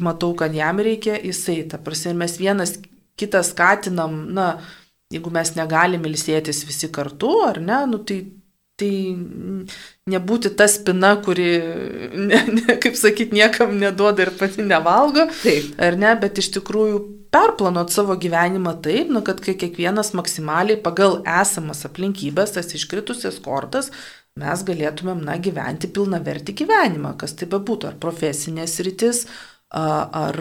matau, 0.04 0.34
kad 0.36 0.52
jam 0.52 0.82
reikia, 0.84 1.16
jisai, 1.24 1.62
ta 1.72 1.80
prasme, 1.80 2.12
mes 2.20 2.36
vienas 2.36 2.74
kitą 3.20 3.44
skatinam, 3.46 4.22
na, 4.36 4.50
jeigu 5.12 5.32
mes 5.34 5.54
negalim 5.56 6.04
ilsėtis 6.08 6.64
visi 6.68 6.90
kartu, 6.92 7.32
ar 7.46 7.62
ne, 7.62 7.84
nu, 7.90 8.02
tai 8.06 8.22
Tai 8.80 8.88
nebūti 10.08 10.54
ta 10.56 10.64
spina, 10.70 11.12
kuri, 11.20 11.48
ne, 12.30 12.38
ne, 12.48 12.76
kaip 12.80 12.96
sakyt, 12.96 13.34
niekam 13.36 13.74
neduoda 13.80 14.24
ir 14.24 14.32
pati 14.38 14.64
nevalgo. 14.64 15.26
Taip. 15.42 15.74
Ar 15.84 15.98
ne, 16.00 16.14
bet 16.20 16.40
iš 16.40 16.48
tikrųjų 16.56 17.02
perplanuot 17.34 17.92
savo 17.94 18.16
gyvenimą 18.20 18.78
taip, 18.84 19.12
nu, 19.12 19.22
kad 19.26 19.42
kai 19.44 19.54
kiekvienas 19.60 20.14
maksimaliai 20.18 20.80
pagal 20.82 21.20
esamas 21.28 21.84
aplinkybės, 21.86 22.56
tas 22.56 22.72
iškritusias 22.76 23.38
kortas, 23.44 23.92
mes 24.40 24.64
galėtumėm, 24.66 25.22
na, 25.28 25.36
gyventi 25.42 25.90
pilna 25.92 26.22
verti 26.24 26.56
gyvenimą, 26.56 27.14
kas 27.20 27.36
tai 27.38 27.50
bebūtų, 27.52 27.92
ar 27.92 28.00
profesinės 28.02 28.78
rytis, 28.86 29.26
ar, 29.70 30.38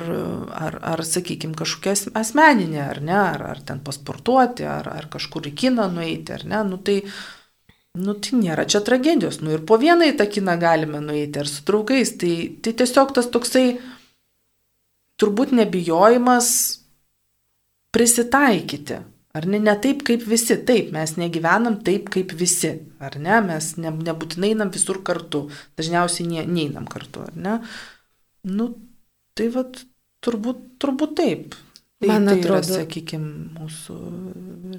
ar, 0.57 0.79
ar 0.93 1.03
sakykime, 1.05 1.53
kažkokia 1.57 1.93
asmeninė, 2.17 2.79
ar 2.81 3.01
ne, 3.05 3.17
ar, 3.17 3.43
ar 3.51 3.59
ten 3.65 3.83
pasportuoti, 3.85 4.65
ar, 4.65 4.89
ar 4.89 5.09
kažkur 5.13 5.51
į 5.51 5.53
kiną 5.63 5.85
nueiti, 5.93 6.33
ar 6.33 6.47
ne, 6.49 6.63
nu 6.71 6.81
tai, 6.81 7.03
Nu, 7.97 8.13
tai 8.13 8.37
nėra 8.37 8.67
čia 8.69 8.83
tragedijos. 8.85 9.39
Nu, 9.41 9.49
ir 9.55 9.63
po 9.65 9.75
vieną 9.81 10.05
į 10.11 10.13
tą 10.19 10.27
kiną 10.29 10.53
galime 10.61 10.99
nueiti, 11.01 11.41
ar 11.41 11.47
su 11.49 11.63
draugais. 11.65 12.11
Tai, 12.21 12.33
tai 12.61 12.73
tiesiog 12.77 13.15
tas 13.17 13.27
toksai 13.33 13.63
turbūt 15.19 15.55
nebijojimas 15.57 16.51
prisitaikyti. 17.91 18.99
Ar 19.33 19.45
ne, 19.45 19.59
ne 19.61 19.73
taip 19.77 20.01
kaip 20.07 20.23
visi, 20.25 20.55
taip, 20.65 20.89
mes 20.93 21.15
negyvenam 21.19 21.79
taip 21.85 22.07
kaip 22.13 22.31
visi, 22.37 22.71
ar 23.01 23.17
ne, 23.21 23.35
mes 23.45 23.67
ne, 23.77 23.91
nebūtinai 24.07 24.53
einam 24.55 24.71
visur 24.73 25.03
kartu, 25.05 25.43
dažniausiai 25.77 26.25
ne, 26.29 26.45
neinam 26.49 26.87
kartu, 26.89 27.27
ar 27.27 27.35
ne. 27.37 27.57
Nu, 28.49 28.71
tai 29.39 29.49
vad, 29.55 29.81
turbūt, 30.25 30.61
turbūt 30.83 31.17
taip. 31.19 31.57
Tai, 31.99 32.07
Man 32.07 32.29
tai 32.29 32.37
atrodo, 32.39 32.77
sakykime, 32.77 33.31
mūsų 33.57 33.97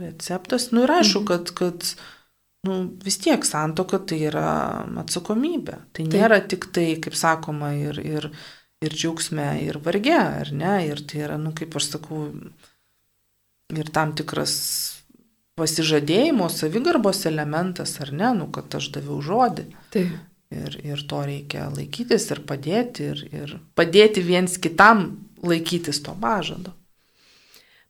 receptas. 0.00 0.70
Nu 0.72 0.86
ir 0.86 0.94
aišku, 1.00 1.20
mhm. 1.20 1.28
kad, 1.28 1.50
kad 1.56 1.90
nu, 2.68 2.78
vis 3.04 3.18
tiek 3.20 3.44
santoka 3.44 4.00
tai 4.00 4.22
yra 4.30 4.46
atsakomybė. 5.02 5.76
Tai 5.92 6.06
Taip. 6.06 6.14
nėra 6.14 6.40
tik 6.48 6.70
tai, 6.72 6.86
kaip 7.02 7.16
sakoma, 7.18 7.74
ir, 7.76 8.00
ir, 8.00 8.30
ir 8.80 8.96
džiaugsme, 8.96 9.50
ir 9.66 9.80
varge, 9.84 10.16
ar 10.16 10.52
ne? 10.56 10.78
Ir 10.88 11.04
tai 11.04 11.26
yra, 11.26 11.36
nu, 11.40 11.52
kaip 11.56 11.76
aš 11.76 11.90
sakau, 11.96 12.24
ir 13.76 13.92
tam 13.92 14.16
tikras 14.16 14.56
pasižadėjimo, 15.60 16.48
savigarbos 16.48 17.26
elementas, 17.28 17.98
ar 18.00 18.14
ne, 18.16 18.32
nu, 18.38 18.48
kad 18.54 18.80
aš 18.80 18.88
daviau 18.96 19.20
žodį. 19.24 19.68
Taip. 19.92 20.16
Ir, 20.50 20.74
ir 20.82 21.02
to 21.06 21.20
reikia 21.22 21.68
laikytis 21.70 22.24
ir 22.34 22.40
padėti, 22.42 23.04
ir, 23.12 23.20
ir 23.30 23.56
padėti 23.78 24.24
viens 24.26 24.56
kitam 24.58 25.04
laikytis 25.46 26.02
to 26.02 26.14
pažado. 26.18 26.72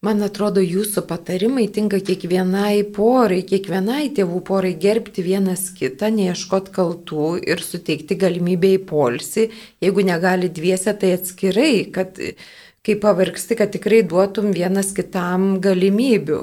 Man 0.01 0.23
atrodo, 0.25 0.63
jūsų 0.65 1.03
patarimai 1.09 1.67
tinka 1.73 1.99
kiekvienai 2.01 2.87
porai, 2.97 3.43
kiekvienai 3.49 4.07
tėvų 4.17 4.39
porai 4.49 4.71
gerbti 4.81 5.25
vienas 5.27 5.67
kitą, 5.77 6.09
neieškot 6.17 6.71
kaltų 6.73 7.35
ir 7.45 7.61
suteikti 7.61 8.17
galimybę 8.21 8.71
į 8.79 8.81
polsį. 8.89 9.45
Jeigu 9.85 10.05
negali 10.09 10.49
dviese, 10.49 10.95
tai 10.97 11.13
atskirai, 11.19 11.75
kad 11.93 12.17
kai 12.17 12.97
pavargsti, 13.03 13.59
kad 13.61 13.75
tikrai 13.77 14.01
duotum 14.09 14.55
vienas 14.57 14.95
kitam 14.97 15.59
galimybių, 15.61 16.41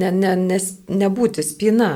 ne, 0.00 0.12
ne, 0.12 0.32
nes 0.48 0.70
nebūti 0.88 1.44
spina. 1.44 1.92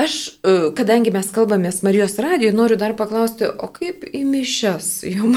Aš, 0.00 0.14
e, 0.28 0.52
kadangi 0.76 1.12
mes 1.12 1.28
kalbamės 1.34 1.82
Marijos 1.84 2.16
radijoje, 2.22 2.54
noriu 2.56 2.78
dar 2.80 2.94
paklausti, 2.96 3.44
o 3.44 3.68
kaip 3.70 4.06
į 4.08 4.22
mišes 4.24 4.88
jum? 5.04 5.36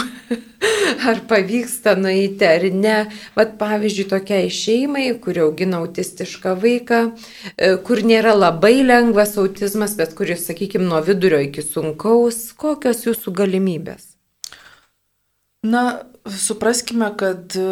ar 1.09 1.19
pavyksta 1.27 1.95
nueiti 1.99 2.47
ar 2.47 2.63
ne? 2.71 2.95
Vat 3.35 3.57
pavyzdžiui, 3.59 4.07
tokiai 4.13 4.47
šeimai, 4.53 5.09
kuri 5.21 5.43
augina 5.43 5.81
autistišką 5.83 6.55
vaiką, 6.63 7.01
e, 7.57 7.75
kur 7.85 8.01
nėra 8.07 8.33
labai 8.37 8.79
lengvas 8.85 9.35
autizmas, 9.41 9.97
bet 9.99 10.15
kuris, 10.17 10.47
sakykime, 10.47 10.87
nuo 10.87 11.03
vidurio 11.03 11.43
iki 11.43 11.65
sunkaus, 11.65 12.47
kokios 12.55 13.03
jūsų 13.09 13.35
galimybės? 13.35 14.13
Na, 15.67 16.05
supraskime, 16.31 17.11
kad 17.19 17.59
e, 17.59 17.67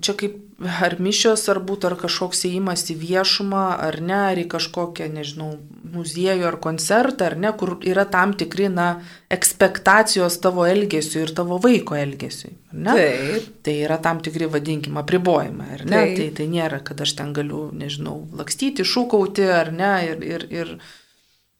čia 0.00 0.16
kaip 0.18 0.40
ar 0.64 0.96
mišios, 1.02 1.44
ar 1.52 1.60
būtų 1.60 1.92
ar 1.92 1.96
kažkoks 2.00 2.46
įėjimas 2.48 2.88
į 2.94 2.98
viešumą, 3.00 3.64
ar 3.86 4.00
ne, 4.00 4.20
ar 4.32 4.40
į 4.40 4.48
kažkokią, 4.54 5.12
nežinau, 5.12 5.56
muziejų 5.94 6.46
ar 6.48 6.58
koncertą, 6.62 7.30
ar 7.30 7.36
ne, 7.40 7.52
kur 7.58 7.76
yra 7.86 8.04
tam 8.10 8.34
tikri, 8.38 8.66
na, 8.72 8.88
ekspektacijos 9.32 10.36
tavo 10.42 10.66
elgesiu 10.68 11.22
ir 11.24 11.32
tavo 11.36 11.60
vaiko 11.62 11.96
elgesiu. 11.98 12.52
Taip. 12.74 13.48
Tai 13.64 13.76
yra 13.86 13.98
tam 14.02 14.20
tikri, 14.24 14.48
vadinkime, 14.50 15.00
apribojimai, 15.02 15.70
ar 15.78 15.86
ne? 15.86 15.96
Taip. 15.96 16.18
Tai, 16.18 16.28
tai 16.40 16.48
nėra, 16.52 16.82
kad 16.86 17.00
aš 17.06 17.16
ten 17.20 17.32
galiu, 17.36 17.68
nežinau, 17.74 18.20
lakstyti, 18.38 18.86
šūkauti, 18.86 19.48
ar 19.54 19.72
ne, 19.74 19.94
ir, 20.10 20.28
ir, 20.34 20.46
ir 20.52 20.74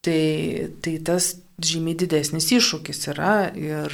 tai, 0.04 0.20
tai 0.84 0.98
tas 1.06 1.34
žymiai 1.62 1.98
didesnis 1.98 2.50
iššūkis 2.54 3.04
yra 3.14 3.34
ir, 3.54 3.92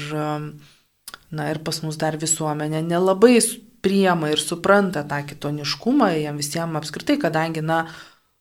na, 1.31 1.51
ir 1.53 1.61
pas 1.65 1.83
mus 1.85 1.99
dar 2.01 2.17
visuomenė 2.21 2.81
nelabai 2.87 3.37
priema 3.85 4.31
ir 4.33 4.41
supranta 4.41 5.03
tą 5.09 5.23
kitoniškumą, 5.29 6.11
jam 6.21 6.41
visiems 6.41 6.81
apskritai, 6.81 7.17
kadangi, 7.21 7.65
na, 7.65 7.85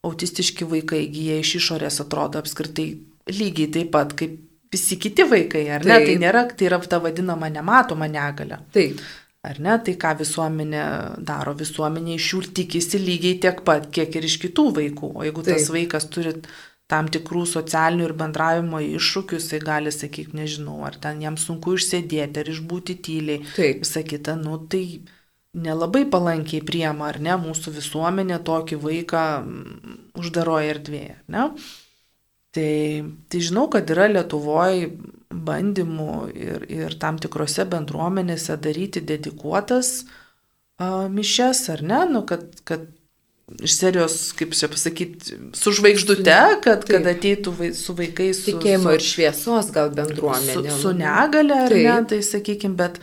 autistiški 0.08 0.68
vaikai 0.70 1.04
įgyja 1.08 1.40
iš 1.44 1.56
išorės 1.60 2.00
atrodo 2.04 2.40
apskritai 2.40 2.90
lygiai 3.30 3.72
taip 3.74 3.92
pat 3.94 4.16
kaip 4.20 4.38
visi 4.72 5.00
kiti 5.02 5.26
vaikai, 5.26 5.66
ar 5.70 5.86
ne? 5.86 5.96
Tai 5.96 6.06
taip. 6.06 6.22
Nėra, 6.22 6.46
tai 6.54 6.70
yra 6.70 6.80
ta 6.86 7.02
vadinama 7.04 7.50
nematoma 7.52 8.10
negalė. 8.12 8.62
Taip. 8.76 9.02
Ar 9.46 9.60
ne? 9.64 9.76
Tai 9.86 9.96
ką 10.02 10.16
visuomenė 10.20 10.86
daro, 11.26 11.56
visuomenė 11.58 12.18
iš 12.18 12.32
jų 12.34 12.42
tikisi 12.62 13.00
lygiai 13.02 13.40
tiek 13.46 13.64
pat, 13.66 13.88
kiek 13.96 14.20
ir 14.20 14.28
iš 14.28 14.40
kitų 14.44 14.68
vaikų. 14.80 15.14
O 15.16 15.26
jeigu 15.26 15.46
Taip. 15.46 15.56
tas 15.56 15.72
vaikas 15.74 16.10
turi 16.14 16.36
tam 16.90 17.10
tikrų 17.14 17.46
socialinių 17.50 18.08
ir 18.08 18.16
bendravimo 18.18 18.82
iššūkių, 18.82 19.38
jisai 19.38 19.62
gali 19.62 19.94
sakyti, 19.94 20.36
nežinau, 20.38 20.80
ar 20.88 20.98
ten 21.02 21.22
jam 21.22 21.38
sunku 21.38 21.76
išsėdėti, 21.78 22.42
ar 22.42 22.50
išbūti 22.50 22.98
tyliai. 23.06 23.44
Taip. 23.56 23.84
Visą 23.86 24.04
kitą, 24.06 24.36
nu 24.42 24.58
tai 24.70 24.84
nelabai 25.58 26.06
palankiai 26.10 26.62
priema, 26.66 27.10
ar 27.10 27.20
ne, 27.24 27.34
mūsų 27.42 27.74
visuomenė 27.80 28.40
tokį 28.46 28.80
vaiką 28.84 29.24
mm, 29.42 29.96
uždaroje 30.22 30.74
erdvėje, 30.76 31.16
ne? 31.34 31.48
Tai, 32.54 32.74
tai 33.30 33.40
žinau, 33.46 33.68
kad 33.70 33.90
yra 33.94 34.08
Lietuvoje 34.10 34.88
bandymų 35.30 36.14
ir, 36.34 36.64
ir 36.74 36.96
tam 37.02 37.20
tikrose 37.22 37.66
bendruomenėse 37.70 38.56
daryti 38.58 39.04
dedikuotas 39.06 39.92
uh, 40.02 41.06
mišes, 41.14 41.68
ar 41.76 41.84
ne, 41.86 42.00
nu, 42.10 42.24
kad, 42.30 42.48
kad 42.66 42.88
iš 43.62 43.76
serijos, 43.78 44.18
kaip 44.38 44.54
čia 44.58 44.70
pasakyti, 44.70 45.38
su 45.58 45.74
žvaigždute, 45.78 46.38
kad, 46.66 46.84
Taip. 46.86 46.90
kad 46.90 47.10
ateitų 47.14 47.54
vai, 47.58 47.70
su 47.78 47.96
vaikais. 47.98 48.44
Su, 48.44 48.52
Tikėjimo 48.52 48.90
su, 48.90 48.98
ir 48.98 49.06
šviesos 49.06 49.72
gal 49.76 49.94
bendruomenė. 49.94 50.74
Su, 50.74 50.82
su 50.84 50.94
negale, 50.98 51.64
ar 51.68 51.74
Taip. 51.74 51.86
ne, 51.86 51.98
tai 52.14 52.22
sakykime, 52.26 52.78
bet 52.80 53.00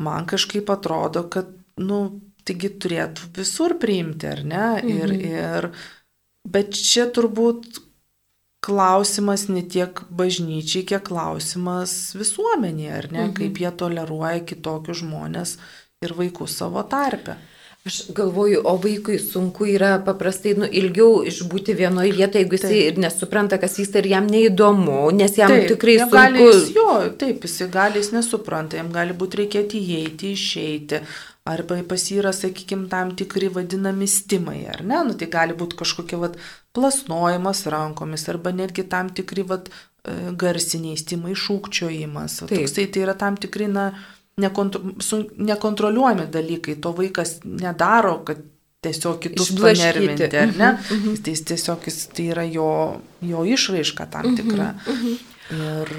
man 0.00 0.28
kažkaip 0.28 0.72
atrodo, 0.72 1.24
kad 1.32 1.52
nu, 1.80 2.00
taigi 2.46 2.70
turėtų 2.82 3.32
visur 3.36 3.76
priimti, 3.82 4.28
ar 4.30 4.44
ne? 4.46 4.68
Ir, 4.86 5.10
mhm. 5.10 5.26
ir, 5.32 5.68
bet 6.46 6.76
čia 6.76 7.08
turbūt 7.12 7.82
klausimas 8.66 9.46
ne 9.52 9.62
tiek 9.62 10.00
bažnyčiai, 10.10 10.86
kiek 10.88 11.04
klausimas 11.06 12.14
visuomenėje, 12.18 12.94
ar 13.00 13.10
ne? 13.10 13.26
Mhm. 13.26 13.34
Kaip 13.40 13.60
jie 13.62 13.74
toleruoja 13.82 14.40
kitokius 14.46 15.02
žmonės 15.04 15.58
ir 16.04 16.16
vaikus 16.16 16.56
savo 16.58 16.82
tarpe. 16.86 17.36
Aš 17.86 18.00
galvoju, 18.10 18.64
o 18.66 18.72
vaikui 18.82 19.14
sunku 19.22 19.68
yra 19.70 19.92
paprastai 20.02 20.56
nu, 20.58 20.66
ilgiau 20.66 21.20
išbūti 21.30 21.76
vienoje 21.78 22.16
vietoje, 22.16 22.42
jeigu 22.42 22.58
jisai 22.58 22.80
ir 22.88 22.98
nesupranta, 22.98 23.60
kas 23.62 23.78
vyksta 23.78 24.00
ir 24.02 24.08
jam 24.10 24.26
neįdomu, 24.26 25.04
nes 25.14 25.38
jam 25.38 25.54
taip, 25.54 25.68
tikrai 25.70 25.94
sunku. 26.00 26.16
Gali, 26.16 26.48
jis, 26.48 26.64
jo, 26.74 26.88
taip, 27.20 27.46
jis 27.46 27.70
gali, 27.70 28.02
jis 28.02 28.10
nesupranta, 28.16 28.80
jam 28.80 28.90
gali 28.90 29.14
būti 29.14 29.44
reikėti 29.44 29.78
įeiti, 29.78 30.32
išeiti. 30.34 31.00
Arba 31.46 31.78
pas 31.88 32.02
jį 32.10 32.20
yra, 32.22 32.32
sakykime, 32.34 32.88
tam 32.90 33.12
tikri 33.18 33.48
vadinami 33.54 34.08
stimai, 34.10 34.64
ar 34.72 34.82
ne? 34.82 35.02
Nu, 35.06 35.14
tai 35.18 35.28
gali 35.30 35.54
būti 35.54 35.78
kažkokia 35.78 36.18
vat, 36.18 36.38
plasnojimas 36.74 37.64
rankomis, 37.70 38.26
arba 38.32 38.50
netgi 38.56 38.82
tam 38.90 39.12
tikri 39.14 39.44
vat, 39.46 39.70
e, 39.70 40.16
garsiniai 40.42 40.98
stimai, 40.98 41.36
šūkčiojimas. 41.38 42.42
Toksai 42.50 42.88
tai 42.90 43.06
yra 43.06 43.14
tam 43.18 43.38
tikri, 43.38 43.70
na, 43.70 43.92
nekontro, 44.42 44.82
nekontroliuojami 45.52 46.26
dalykai. 46.34 46.76
To 46.82 46.92
vaikas 46.98 47.38
nedaro, 47.44 48.18
kad 48.26 48.42
tiesiog 48.86 49.22
kitus 49.22 49.54
panervinti, 49.56 50.28
ar 50.36 50.52
ne? 50.56 50.72
Mm 50.72 50.98
-hmm. 51.02 51.22
Tai 51.22 51.34
tiesiog 51.50 51.86
jis, 51.86 52.06
tai 52.06 52.26
yra 52.34 52.44
jo, 52.44 53.00
jo 53.20 53.44
išraiška 53.44 54.06
tam 54.06 54.36
tikra. 54.36 54.74
Mm 54.86 54.92
-hmm. 54.92 55.16
Ir 55.50 55.90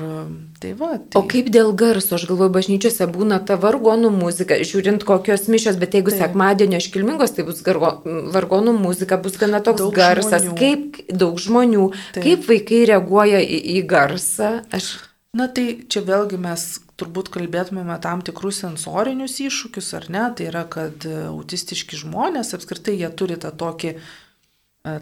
tai 0.60 0.74
va. 0.76 0.90
Tai... 1.00 1.22
O 1.22 1.24
kaip 1.30 1.48
dėl 1.54 1.72
garso, 1.80 2.18
aš 2.18 2.26
galvoju, 2.28 2.52
bažnyčiose 2.58 3.08
būna 3.12 3.40
ta 3.48 3.56
vargonų 3.62 4.12
muzika, 4.12 4.58
žiūrint 4.60 5.06
kokios 5.08 5.48
mišios, 5.52 5.80
bet 5.80 5.96
jeigu 5.96 6.12
Taip. 6.12 6.26
sekmadienio 6.26 6.82
iškilmingos, 6.82 7.36
tai 7.38 7.46
bus 7.48 7.62
gargo, 7.64 7.94
vargonų 8.36 8.76
muzika, 8.76 9.20
bus 9.22 9.40
gana 9.40 9.64
toks 9.64 9.86
daug 9.86 9.96
garsas, 9.96 10.50
žmonių. 10.50 10.58
kaip 10.60 11.00
daug 11.24 11.40
žmonių, 11.40 11.88
Taip. 12.18 12.26
kaip 12.28 12.52
vaikai 12.52 12.82
reaguoja 12.92 13.40
į, 13.40 13.62
į 13.78 13.86
garsą. 13.88 14.52
Aš... 14.76 14.98
Na 15.38 15.48
tai 15.52 15.84
čia 15.88 16.02
vėlgi 16.04 16.40
mes 16.42 16.68
turbūt 16.98 17.28
kalbėtumėme 17.32 17.96
tam 18.02 18.24
tikrus 18.26 18.64
sensorinius 18.64 19.38
iššūkius, 19.44 19.92
ar 20.00 20.08
ne? 20.12 20.24
Tai 20.36 20.48
yra, 20.50 20.64
kad 20.68 21.04
autistiški 21.08 22.00
žmonės 22.00 22.56
apskritai 22.58 22.96
jie 22.98 23.12
turi 23.16 23.38
tą 23.40 23.52
tokį 23.54 24.00
E, 24.00 24.27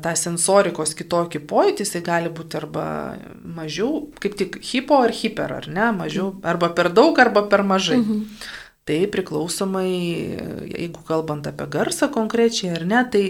tą 0.04 0.14
sensorikos 0.18 0.96
kitokį 0.98 1.42
pojūtį, 1.50 1.86
jisai 1.86 2.02
gali 2.06 2.32
būti 2.34 2.58
arba 2.60 2.86
mažiau, 3.58 4.06
kaip 4.24 4.38
tik 4.40 4.58
hipo 4.66 5.02
ar 5.04 5.14
hiper, 5.14 5.52
ar 5.60 5.68
ne, 5.72 5.90
mažiau, 5.96 6.32
mhm. 6.32 6.46
arba 6.54 6.72
per 6.78 6.92
daug, 6.96 7.20
arba 7.22 7.46
per 7.52 7.66
mažai. 7.68 8.00
Mhm. 8.02 8.24
Tai 8.86 8.98
priklausomai, 9.10 9.92
jeigu 10.70 11.02
kalbant 11.08 11.48
apie 11.50 11.66
garsą 11.74 12.12
konkrečiai 12.14 12.76
ar 12.76 12.84
ne, 12.86 13.00
tai, 13.10 13.24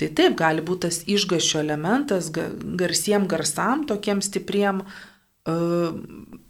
tai 0.00 0.08
taip 0.16 0.38
gali 0.38 0.64
būti 0.64 0.88
tas 0.88 1.02
išgašio 1.04 1.60
elementas 1.60 2.30
garsiem 2.32 3.26
garsam, 3.28 3.82
tokiem 3.84 4.22
stipriem, 4.24 4.80
uh, 4.80 5.98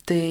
tai 0.07 0.29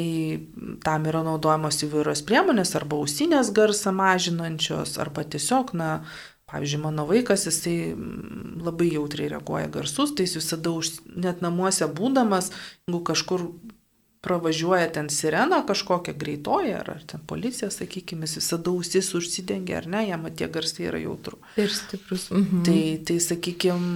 tam 0.85 1.09
yra 1.11 1.25
naudojamos 1.27 1.81
įvairios 1.83 2.23
priemonės, 2.23 2.71
arba 2.79 3.01
ausinės 3.03 3.51
garsą 3.51 3.91
mažinančios, 3.97 4.95
arba 5.03 5.27
tiesiog, 5.27 5.75
na, 5.75 5.91
uh, 5.99 6.32
Pavyzdžiui, 6.53 6.81
mano 6.83 7.07
vaikas, 7.09 7.47
jisai 7.49 7.95
mm, 7.95 8.59
labai 8.61 8.91
jautriai 8.93 9.31
reaguoja 9.31 9.71
garsus, 9.73 10.11
tai 10.13 10.27
jis 10.27 10.37
visada 10.37 10.69
už, 10.69 10.91
net 11.17 11.41
namuose 11.41 11.87
būdamas, 11.89 12.51
jeigu 12.85 12.99
kažkur 13.09 13.47
pravažiuoja 14.23 14.91
ten 14.93 15.09
sirena 15.09 15.63
kažkokia 15.67 16.13
greitoja, 16.15 16.77
ar, 16.83 16.91
ar 16.93 17.01
ten 17.09 17.25
policija, 17.27 17.71
sakykime, 17.73 18.29
jis 18.29 18.37
visada 18.37 18.71
ausis 18.71 19.09
užsidengia, 19.17 19.81
ar 19.81 19.89
ne, 19.89 20.05
jam 20.07 20.29
tie 20.29 20.47
garsai 20.47 20.85
yra 20.91 21.01
jautru. 21.01 21.41
Ir 21.57 21.73
stiprus. 21.73 22.29
Mhm. 22.31 22.61
Tai, 22.69 22.79
tai 23.09 23.17
sakykime, 23.25 23.91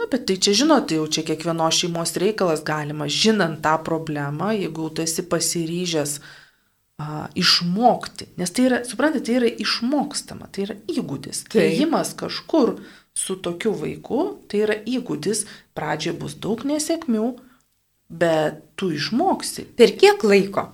na, 0.00 0.08
bet 0.10 0.24
tai 0.30 0.40
čia 0.40 0.56
žinote, 0.64 0.96
jau 0.96 1.06
čia 1.12 1.28
kiekvieno 1.28 1.68
šeimos 1.76 2.16
reikalas 2.24 2.64
galima, 2.64 3.06
žinant 3.06 3.60
tą 3.62 3.76
problemą, 3.84 4.54
jeigu 4.56 4.88
tu 4.96 5.04
esi 5.04 5.28
pasiryžęs, 5.28 6.18
uh, 6.18 6.38
a, 7.02 7.28
išmokti. 7.34 8.28
Nes 8.40 8.52
tai 8.54 8.66
yra, 8.68 8.82
suprantate, 8.88 9.26
tai 9.26 9.38
yra 9.40 9.50
išmokstama, 9.64 10.50
tai 10.54 10.66
yra 10.66 10.76
įgūdis. 10.92 11.46
Tai 11.52 11.64
ėjimas 11.66 12.14
kažkur 12.18 12.76
su 13.18 13.36
tokiu 13.44 13.74
vaiku, 13.76 14.22
tai 14.48 14.62
yra 14.66 14.76
įgūdis, 14.88 15.44
pradžioje 15.76 16.18
bus 16.20 16.36
daug 16.44 16.62
nesėkmių, 16.68 17.26
bet 18.22 18.62
tu 18.78 18.92
išmoksi. 18.94 19.66
Per 19.78 19.96
kiek 19.98 20.24
laiko? 20.26 20.68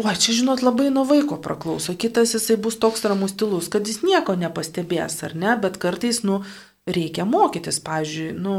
O, 0.00 0.08
čia 0.08 0.32
žinot, 0.32 0.62
labai 0.64 0.88
nuo 0.90 1.04
vaiko 1.04 1.36
praklauso. 1.42 1.94
Kitas 2.00 2.32
jisai 2.34 2.56
bus 2.56 2.78
toks 2.80 3.04
ramus 3.04 3.34
stilus, 3.36 3.68
kad 3.72 3.86
jis 3.86 4.00
nieko 4.06 4.34
nepastebės, 4.40 5.18
ar 5.26 5.36
ne, 5.36 5.52
bet 5.60 5.76
kartais, 5.82 6.22
nu, 6.24 6.40
reikia 6.88 7.26
mokytis. 7.28 7.82
Pavyzdžiui, 7.84 8.32
nu, 8.40 8.56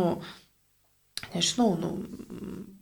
nežinau, 1.34 1.74
nu, 1.82 1.96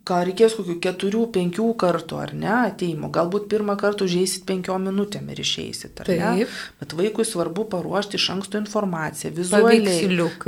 gal 0.08 0.26
reikės 0.28 0.56
kokių 0.58 0.78
keturių, 0.84 1.26
penkių 1.36 1.68
kartų, 1.82 2.18
ar 2.24 2.34
ne, 2.38 2.54
ateimo. 2.72 3.12
Galbūt 3.14 3.48
pirmą 3.52 3.78
kartą 3.80 4.08
užėsit 4.08 4.48
penkiom 4.50 4.90
minutėm 4.90 5.30
ir 5.34 5.44
išeisit, 5.44 6.02
ar 6.02 6.10
Taip. 6.10 6.22
ne. 6.22 6.48
Bet 6.82 6.96
vaikui 6.98 7.26
svarbu 7.28 7.68
paruošti 7.72 8.18
iš 8.20 8.30
anksto 8.36 8.62
informaciją, 8.62 9.34
vizualiai. 9.38 9.86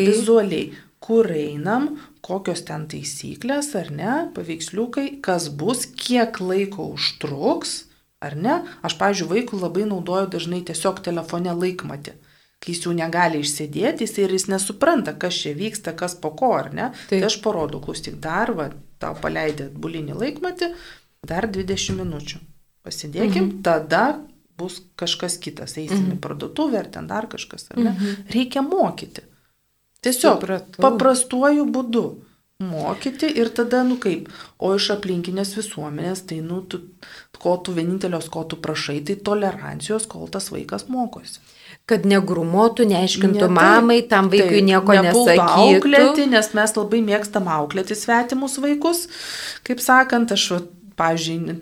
Vizualiai, 0.10 0.66
kur 1.04 1.30
einam, 1.36 1.90
kokios 2.26 2.66
ten 2.68 2.88
taisyklės, 2.92 3.74
ar 3.80 3.94
ne, 3.94 4.20
paveiksliukai, 4.36 5.08
kas 5.26 5.50
bus, 5.54 5.86
kiek 5.86 6.40
laiko 6.42 6.90
užtruks, 6.98 7.84
ar 8.24 8.38
ne. 8.40 8.62
Aš, 8.82 8.98
pavyzdžiui, 9.02 9.32
vaikui 9.36 9.62
labai 9.62 9.88
naudoju 9.90 10.32
dažnai 10.34 10.64
tiesiog 10.66 11.04
telefone 11.06 11.54
laikmatį 11.54 12.18
kai 12.64 12.72
jis 12.72 12.86
jau 12.86 12.94
negali 12.96 13.42
išsėdėti, 13.44 14.06
jis 14.08 14.18
ir 14.24 14.34
jis 14.38 14.48
nesupranta, 14.48 15.14
kas 15.20 15.36
čia 15.44 15.52
vyksta, 15.58 15.92
kas 16.00 16.16
po 16.20 16.32
ko, 16.40 16.54
ar 16.56 16.72
ne. 16.72 16.90
Taip. 17.10 17.18
Tai 17.18 17.22
aš 17.28 17.40
parodau, 17.44 17.82
klausyk, 17.84 18.16
dar, 18.24 18.54
va, 18.56 18.70
tau 19.04 19.18
paleidė 19.20 19.68
bulinį 19.84 20.16
laikmatį, 20.22 20.72
dar 21.28 21.50
20 21.52 22.00
minučių. 22.00 22.40
Pasidėkim, 22.84 23.44
mhm. 23.48 23.60
tada 23.64 24.06
bus 24.60 24.82
kažkas 25.00 25.38
kitas, 25.44 25.76
eisim 25.80 26.06
mhm. 26.06 26.18
į 26.18 26.24
parduotuvę 26.24 26.80
ar 26.84 26.92
ten 26.94 27.08
dar 27.10 27.28
kažkas, 27.32 27.70
ar 27.74 27.82
ne? 27.82 27.92
Mhm. 27.92 28.28
Reikia 28.36 28.64
mokyti. 28.64 29.26
Tiesiog 30.04 30.40
Supratau. 30.40 30.84
paprastuoju 30.84 31.66
būdu 31.72 32.06
mokyti 32.64 33.28
ir 33.40 33.50
tada, 33.56 33.82
nu 33.88 33.98
kaip, 34.04 34.30
o 34.60 34.72
iš 34.76 34.90
aplinkinės 34.96 35.56
visuomenės, 35.58 36.26
tai, 36.28 36.40
nu, 36.44 36.62
tu, 36.68 36.80
ko 37.40 37.56
tu 37.64 37.76
vienintelios, 37.76 38.30
ko 38.32 38.44
tu 38.48 38.60
prašai, 38.60 39.02
tai 39.08 39.16
tolerancijos, 39.20 40.08
kol 40.12 40.30
tas 40.32 40.52
vaikas 40.54 40.88
mokosi 40.92 41.40
kad 41.90 42.06
negrumotų, 42.08 42.86
neaiškintų 42.88 43.48
ne, 43.48 43.56
mamai, 43.58 43.98
tam 44.08 44.30
vaikui 44.32 44.62
tai, 44.62 44.68
nieko 44.70 44.96
nesakytų. 44.96 45.48
Auklėti, 45.66 46.28
nes 46.32 46.54
mes 46.56 46.78
labai 46.78 47.02
mėgstam 47.04 47.50
auklėti 47.52 47.98
svetimus 48.00 48.56
vaikus. 48.64 49.10
Kaip 49.68 49.84
sakant, 49.84 50.32
aš, 50.32 50.46
pavyzdžiui, 51.00 51.58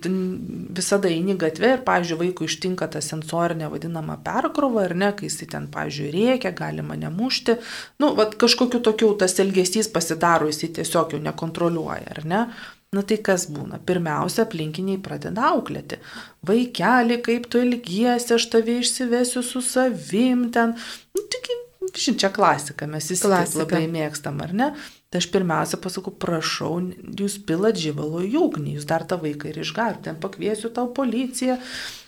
visada 0.77 1.09
eini 1.09 1.33
gatvė 1.41 1.71
ir, 1.77 1.81
pavyzdžiui, 1.87 2.19
vaikui 2.19 2.49
ištinka 2.51 2.89
ta 2.93 3.01
sensorinė 3.01 3.71
vadinama 3.71 4.19
perkrova, 4.21 4.83
ar 4.85 4.93
ne, 4.93 5.09
kai 5.17 5.29
jis 5.31 5.41
ten, 5.47 5.65
pavyzdžiui, 5.73 6.11
reikia, 6.13 6.53
galima 6.53 6.99
nemušti. 6.99 7.57
Nu, 8.03 8.13
vad 8.19 8.37
kažkokiu 8.41 8.83
tokiu 8.85 9.15
tas 9.17 9.39
elgesys 9.41 9.89
pasidaro, 9.89 10.51
jis 10.51 10.69
tiesiog 10.77 11.17
jau 11.17 11.23
nekontroliuoja, 11.23 12.13
ar 12.13 12.23
ne? 12.29 12.43
Na 12.91 13.05
tai 13.07 13.15
kas 13.23 13.45
būna? 13.47 13.77
Pirmiausia, 13.87 14.43
aplinkiniai 14.43 14.99
pradeda 14.99 15.45
auklėti. 15.53 16.01
Vaikeli, 16.47 17.21
kaip 17.23 17.45
tu 17.47 17.61
ilgiesi, 17.63 18.33
aš 18.35 18.49
tave 18.51 18.81
išsivesiu 18.81 19.43
su 19.47 19.61
savim 19.63 20.49
ten. 20.51 20.73
Nu, 21.15 21.23
tik, 21.31 21.47
žinai, 21.95 22.17
čia 22.19 22.31
klasika, 22.35 22.89
mes 22.91 23.07
visi 23.13 23.31
labai 23.31 23.85
mėgstam, 23.93 24.43
ar 24.43 24.51
ne? 24.51 24.69
Tai 25.07 25.23
aš 25.23 25.29
pirmiausia 25.31 25.79
pasakau, 25.79 26.11
prašau, 26.11 26.73
jūs 27.19 27.39
pilat 27.47 27.79
žybalo 27.79 28.25
į 28.27 28.35
ugnį, 28.41 28.75
jūs 28.75 28.91
dar 28.91 29.07
tą 29.07 29.21
vaiką 29.23 29.53
ir 29.53 29.63
išgarite, 29.63 30.09
ten 30.09 30.19
pakviesiu 30.19 30.75
tau 30.75 30.91
policiją. 30.91 31.61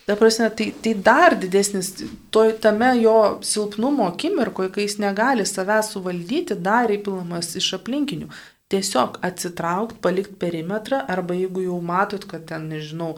Ta 0.03 0.17
prasme, 0.19 0.49
tai, 0.51 0.73
tai 0.83 0.97
dar 0.99 1.37
didesnis, 1.39 1.93
to, 2.27 2.43
tame 2.59 2.89
jo 2.99 3.37
silpnumo 3.39 4.09
akimirkoje, 4.11 4.71
kai 4.75 4.83
jis 4.83 4.99
negali 4.99 5.47
savęs 5.47 5.93
suvaldyti, 5.95 6.59
dar 6.59 6.91
įpilamas 6.91 7.55
iš 7.55 7.77
aplinkinių 7.79 8.27
tiesiog 8.73 9.19
atsitraukti, 9.25 10.01
palikti 10.03 10.37
perimetrą 10.41 11.03
arba 11.15 11.37
jeigu 11.37 11.67
jau 11.67 11.79
matot, 11.85 12.25
kad 12.29 12.47
ten, 12.49 12.69
nežinau, 12.73 13.13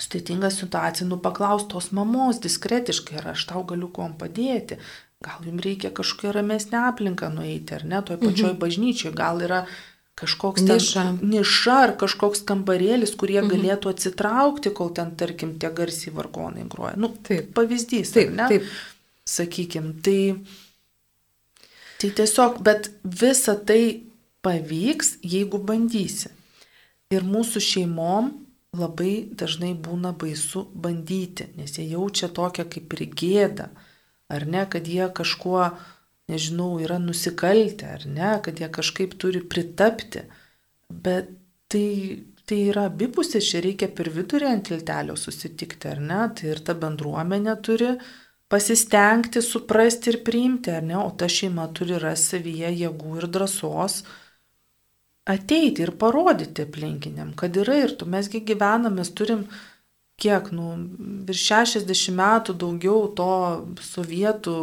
sudėtinga 0.00 0.50
situacija, 0.52 1.06
nu 1.08 1.20
paklausti 1.20 1.72
tos 1.74 1.90
mamos 1.96 2.40
diskretiškai, 2.44 3.20
ar 3.20 3.32
aš 3.34 3.46
tau 3.52 3.64
galiu 3.68 3.90
kuom 3.92 4.16
padėti. 4.20 4.80
Gal 5.20 5.44
jums 5.44 5.64
reikia 5.66 5.90
kažkokią 5.92 6.32
ramesnę 6.32 6.80
aplinką 6.88 7.28
nueiti, 7.34 7.76
ar 7.76 7.84
ne, 7.84 8.00
toj 8.00 8.20
pačioj 8.22 8.54
mhm. 8.54 8.60
bažnyčiai, 8.62 9.12
gal 9.16 9.42
yra 9.44 9.64
kažkoks 10.20 10.64
niša. 10.64 11.04
Niša 11.20 11.76
ar 11.84 11.92
kažkoks 12.00 12.44
kambarėlis, 12.48 13.12
kurie 13.20 13.40
mhm. 13.42 13.50
galėtų 13.52 13.92
atsitraukti, 13.94 14.72
kol 14.76 14.94
ten, 14.96 15.12
tarkim, 15.20 15.56
tie 15.60 15.72
garsiai 15.76 16.14
vargonai 16.16 16.64
groja. 16.72 16.96
Nu, 17.00 17.12
taip. 17.28 17.52
pavyzdys, 17.56 18.14
taip, 18.16 18.32
ne? 18.36 18.48
Taip. 18.52 18.72
Sakykim, 19.30 19.92
tai, 20.04 20.20
tai 22.00 22.08
tiesiog, 22.16 22.62
bet 22.66 22.88
visa 23.04 23.54
tai 23.54 24.09
pavyks, 24.44 25.18
jeigu 25.22 25.60
bandysi. 25.62 26.30
Ir 27.10 27.26
mūsų 27.26 27.62
šeimom 27.64 28.30
labai 28.76 29.26
dažnai 29.34 29.72
būna 29.74 30.12
baisu 30.16 30.66
bandyti, 30.74 31.48
nes 31.58 31.74
jie 31.78 31.88
jaučia 31.90 32.30
tokią 32.30 32.68
kaip 32.70 32.94
ir 32.94 33.06
gėdą, 33.22 33.66
ar 34.30 34.46
ne, 34.46 34.62
kad 34.70 34.86
jie 34.86 35.08
kažkuo, 35.14 35.64
nežinau, 36.30 36.76
yra 36.78 37.00
nusikaltę, 37.02 37.88
ar 37.96 38.06
ne, 38.06 38.30
kad 38.44 38.62
jie 38.62 38.70
kažkaip 38.70 39.16
turi 39.18 39.42
pritapti. 39.42 40.22
Bet 40.90 41.32
tai, 41.70 42.22
tai 42.46 42.62
yra 42.70 42.86
abipusė, 42.90 43.42
čia 43.42 43.62
reikia 43.66 43.90
per 43.90 44.12
vidurį 44.14 44.46
ant 44.52 44.68
tiltelio 44.70 45.18
susitikti, 45.18 45.90
ar 45.90 45.98
ne, 45.98 46.22
tai 46.38 46.52
ir 46.54 46.62
ta 46.62 46.78
bendruomenė 46.78 47.58
turi 47.66 47.90
pasistengti, 48.50 49.42
suprasti 49.42 50.14
ir 50.14 50.22
priimti, 50.26 50.70
ar 50.74 50.86
ne, 50.86 50.98
o 51.02 51.10
ta 51.10 51.26
šeima 51.30 51.66
turi 51.74 51.98
rasti 51.98 52.36
savyje 52.36 52.70
jėgų 52.84 53.18
ir 53.18 53.30
drąsos 53.34 54.02
ateiti 55.30 55.84
ir 55.84 55.94
parodyti 56.00 56.66
aplinkiniam, 56.66 57.32
kad 57.38 57.56
yra 57.60 57.78
ir 57.84 57.96
tu, 57.98 58.08
mesgi 58.10 58.42
gyvename, 58.46 59.00
mes 59.00 59.12
turim 59.14 59.46
kiek, 60.20 60.50
nu, 60.52 60.74
virš 61.28 61.46
60 61.54 62.16
metų 62.18 62.56
daugiau 62.60 63.08
to 63.16 63.32
sovietų 63.84 64.58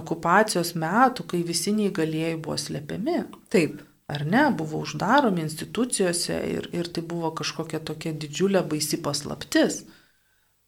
okupacijos 0.00 0.74
metų, 0.78 1.26
kai 1.32 1.44
visi 1.46 1.74
neįgalėjai 1.76 2.36
buvo 2.40 2.58
slepiami. 2.60 3.22
Taip. 3.52 3.80
Ar 4.10 4.24
ne, 4.26 4.48
buvo 4.58 4.80
uždaromi 4.82 5.44
institucijose 5.44 6.34
ir, 6.50 6.64
ir 6.74 6.88
tai 6.90 7.02
buvo 7.06 7.30
kažkokia 7.38 7.78
tokia 7.86 8.10
didžiulė 8.10 8.64
baisi 8.66 8.98
paslaptis. 8.98 9.84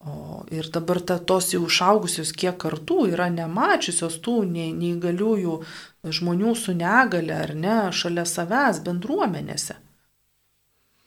O 0.06 0.42
ir 0.50 0.68
dabar 0.74 1.00
ta, 1.02 1.16
tos 1.18 1.50
jau 1.54 1.64
išaugusios 1.66 2.30
kiek 2.38 2.54
kartų 2.62 3.08
yra 3.10 3.26
nemačiusios 3.34 4.20
tų 4.22 4.36
neįgaliųjų 4.50 5.56
žmonių 6.02 6.54
su 6.58 6.74
negale 6.74 7.34
ar 7.44 7.54
ne 7.54 7.76
šalia 7.94 8.24
savęs 8.26 8.82
bendruomenėse. 8.86 9.78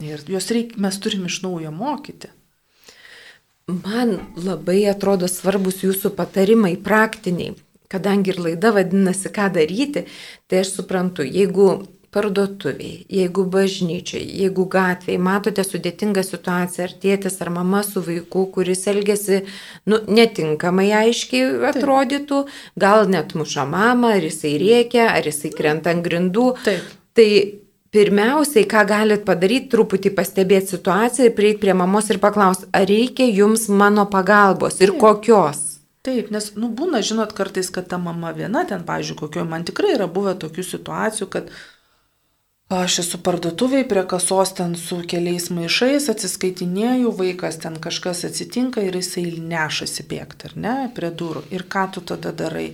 Ir 0.03 0.23
juos 0.27 0.49
reik, 0.51 0.75
mes 0.79 0.97
turim 0.99 1.27
iš 1.27 1.41
naujo 1.43 1.71
mokyti. 1.71 2.31
Man 3.67 4.19
labai 4.37 4.83
atrodo 4.91 5.27
svarbus 5.31 5.81
jūsų 5.83 6.11
patarimai 6.15 6.75
praktiniai, 6.77 7.55
kadangi 7.89 8.33
ir 8.33 8.41
laida 8.43 8.71
vadinasi, 8.75 9.31
ką 9.33 9.47
daryti, 9.55 10.05
tai 10.47 10.61
aš 10.61 10.75
suprantu, 10.77 11.25
jeigu 11.25 11.87
parduotuviai, 12.15 13.03
jeigu 13.11 13.43
bažnyčiai, 13.51 14.23
jeigu 14.41 14.65
gatvėje 14.71 15.19
matote 15.21 15.65
sudėtingą 15.67 16.23
situaciją, 16.23 16.87
ar 16.87 16.95
tėtis, 17.03 17.35
ar 17.43 17.51
mama 17.57 17.83
su 17.83 18.03
vaiku, 18.05 18.45
kuris 18.55 18.85
elgesi 18.91 19.41
nu, 19.91 19.99
netinkamai 20.07 20.87
aiškiai 21.01 21.51
atrodytų, 21.73 22.45
gal 22.79 23.05
net 23.11 23.35
muša 23.35 23.67
mamą, 23.67 24.15
ar 24.15 24.29
jisai 24.29 24.55
rėkia, 24.61 25.09
ar 25.11 25.27
jisai 25.27 25.51
krenta 25.55 25.91
ant 25.91 26.05
grindų. 26.07 26.47
Taip. 26.65 26.89
Tai 27.15 27.29
pirmiausiai, 27.95 28.65
ką 28.67 28.81
galit 28.87 29.27
padaryti, 29.27 29.69
truputį 29.75 30.11
pastebėti 30.15 30.75
situaciją 30.75 31.29
ir 31.29 31.37
prieiti 31.37 31.61
prie 31.63 31.75
mamos 31.77 32.11
ir 32.11 32.19
paklausti, 32.23 32.67
ar 32.75 32.87
reikia 32.89 33.27
jums 33.29 33.69
mano 33.69 34.07
pagalbos 34.11 34.81
ir 34.81 34.95
Taip. 34.95 35.01
kokios. 35.03 35.63
Taip, 36.05 36.27
nes, 36.29 36.51
nu, 36.59 36.69
būna, 36.69 36.99
žinot, 37.01 37.31
kartais, 37.33 37.71
kad 37.73 37.87
ta 37.89 37.97
mama 37.97 38.29
viena 38.35 38.61
ten, 38.69 38.83
pavyzdžiui, 38.85 39.17
kokio, 39.23 39.45
man 39.49 39.63
tikrai 39.65 39.95
yra 39.95 40.05
buvę 40.11 40.35
tokių 40.37 40.65
situacijų, 40.67 41.27
kad 41.33 41.49
aš 42.69 42.99
esu 43.03 43.19
parduotuviai 43.21 43.85
prie 43.87 44.03
kasos 44.09 44.53
ten 44.57 44.73
su 44.79 45.01
keliais 45.11 45.51
maišais, 45.53 46.09
atsiskaitinėjau, 46.13 47.11
vaikas 47.19 47.59
ten 47.61 47.77
kažkas 47.81 48.25
atsitinka 48.29 48.81
ir 48.81 48.97
jisai 48.97 49.27
nešasi 49.37 50.07
bėgti, 50.09 50.49
ar 50.49 50.57
ne, 50.57 50.75
prie 50.95 51.11
durų. 51.13 51.45
Ir 51.53 51.67
ką 51.69 51.85
tu 51.93 52.01
tada 52.01 52.33
darai? 52.33 52.71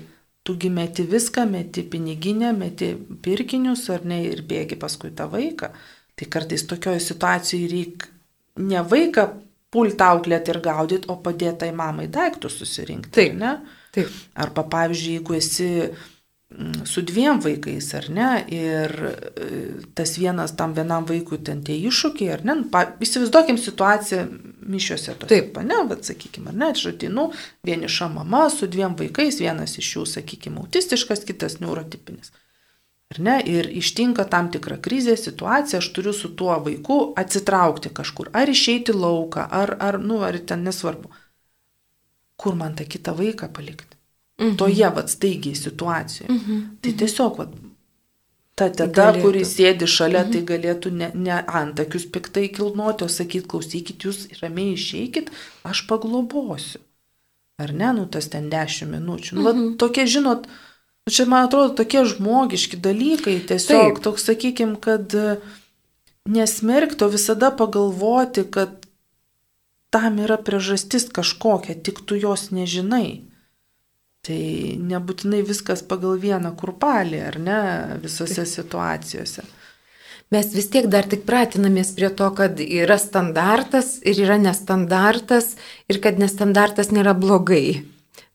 Tugi 0.47 0.71
meti 0.73 1.03
viską, 1.05 1.43
meti 1.45 1.83
piniginę, 1.85 2.49
meti 2.57 2.95
pirkinius, 3.21 3.83
ar 3.93 4.07
ne, 4.07 4.23
ir 4.31 4.41
bėgi 4.47 4.79
paskui 4.79 5.11
tą 5.13 5.27
vaiką. 5.29 5.69
Tai 6.17 6.27
kartais 6.33 6.63
tokioje 6.69 7.03
situacijoje 7.03 7.67
reikia 7.71 8.09
ne 8.61 8.81
vaiką 8.83 9.27
pulti 9.71 10.03
auklėti 10.03 10.51
ir 10.53 10.59
gaudyti, 10.63 11.09
o 11.11 11.17
padėti 11.23 11.65
tai 11.65 11.69
mamai 11.75 12.07
daiktus 12.11 12.57
susirinkti. 12.59 13.13
Taip. 13.15 13.37
Ne? 13.39 13.53
Taip. 13.95 14.11
Arba, 14.39 14.65
pavyzdžiui, 14.71 15.19
jeigu 15.19 15.37
esi 15.37 15.69
su 16.85 17.01
dviem 17.01 17.39
vaikais, 17.41 17.93
ar 17.97 18.09
ne, 18.09 18.29
ir 18.51 18.91
e, 19.05 19.47
tas 19.95 20.17
vienas 20.19 20.53
tam 20.57 20.73
vienam 20.75 21.05
vaikui 21.07 21.39
ten 21.45 21.63
tie 21.65 21.77
iššūkiai, 21.87 22.29
ar 22.35 22.43
ne, 22.45 22.55
nu, 22.61 22.67
pa, 22.73 22.83
įsivaizduokim 23.03 23.59
situaciją 23.61 24.25
mišiuose 24.71 25.15
tos. 25.15 25.29
Taip. 25.31 25.57
Ne, 25.65 25.81
bet 25.89 26.05
sakykime, 26.07 26.51
ar 26.51 26.59
ne, 26.59 26.71
aš 26.75 26.91
atinu 26.91 27.29
vieniša 27.67 28.09
mama 28.13 28.47
su 28.53 28.69
dviem 28.71 28.97
vaikais, 28.99 29.39
vienas 29.41 29.77
iš 29.81 29.95
jų, 29.95 30.05
sakykime, 30.17 30.61
autistiškas, 30.63 31.23
kitas 31.27 31.59
neurotipinis. 31.63 32.33
Ar 33.11 33.19
ne, 33.19 33.37
ir 33.43 33.67
ištinka 33.67 34.23
tam 34.31 34.51
tikra 34.51 34.77
krizė, 34.79 35.17
situacija, 35.19 35.81
aš 35.81 35.89
turiu 35.95 36.13
su 36.15 36.31
tuo 36.39 36.53
vaiku 36.63 36.99
atsitraukti 37.19 37.91
kažkur, 37.95 38.31
ar 38.37 38.51
išeiti 38.51 38.95
lauką, 38.95 39.47
ar, 39.51 39.75
ar, 39.83 39.99
nu, 39.99 40.21
ar 40.23 40.37
ten 40.47 40.63
nesvarbu. 40.67 41.11
Kur 42.39 42.55
man 42.57 42.77
tą 42.79 42.87
kitą 42.87 43.15
vaiką 43.17 43.51
palikti? 43.53 43.90
Mhm. 44.41 44.55
Toje, 44.57 44.89
vad, 44.95 45.09
staigiai 45.09 45.55
situacijoje. 45.55 46.29
Mhm. 46.33 46.61
Tai 46.81 46.91
tiesiog, 46.97 47.37
vat, 47.37 47.51
ta 48.55 48.69
teta, 48.69 49.11
Galėtų. 49.11 49.21
kuris 49.21 49.51
sėdi 49.57 49.87
šalia, 49.87 50.23
tai 50.31 50.41
galėtų 50.41 50.91
ne, 50.91 51.11
ne 51.13 51.37
antakius 51.47 52.05
piktai 52.05 52.47
kilnuoti, 52.49 53.03
o 53.05 53.07
sakyti, 53.07 53.47
klausykit, 53.47 53.97
jūs 54.05 54.27
ramiai 54.41 54.73
išeikit, 54.73 55.29
aš 55.63 55.85
paglobosiu. 55.87 56.79
Ar 57.61 57.71
ne, 57.73 57.91
nu 57.93 58.05
tas 58.09 58.27
ten 58.27 58.49
dešimt 58.49 58.91
minučių. 58.97 59.33
Nu, 59.37 59.41
Mhm. 59.41 59.45
va, 59.45 59.77
tokie, 59.77 60.05
žinot, 60.09 60.47
nu, 61.05 61.11
čia 61.13 61.25
man 61.29 61.45
atrodo 61.47 61.75
tokie 61.77 62.01
žmogiški 62.05 62.77
dalykai, 62.81 63.39
tiesiog 63.45 63.95
Taip. 63.95 64.03
toks, 64.03 64.23
sakykim, 64.25 64.75
kad 64.81 65.13
e, 65.13 65.37
nesmerkti, 66.25 67.03
o 67.03 67.09
visada 67.09 67.51
pagalvoti, 67.51 68.43
kad 68.51 68.69
tam 69.91 70.17
yra 70.17 70.37
priežastis 70.37 71.09
kažkokia, 71.11 71.75
tik 71.83 71.99
tu 72.05 72.15
jos 72.15 72.49
nežinai. 72.51 73.21
Tai 74.21 74.41
nebūtinai 74.77 75.41
viskas 75.41 75.81
pagal 75.81 76.19
vieną 76.21 76.51
kurpalį, 76.59 77.21
ar 77.25 77.39
ne, 77.41 77.61
visose 78.03 78.45
situacijose. 78.45 79.47
Mes 80.31 80.51
vis 80.55 80.69
tiek 80.71 80.85
dar 80.87 81.07
tik 81.11 81.25
pratinamės 81.27 81.89
prie 81.97 82.07
to, 82.15 82.29
kad 82.37 82.61
yra 82.63 82.95
standartas 83.01 83.97
ir 84.07 84.21
yra 84.23 84.37
nestandartas 84.39 85.55
ir 85.91 85.99
kad 86.03 86.21
nestandartas 86.21 86.93
nėra 86.95 87.15
blogai. 87.17 87.81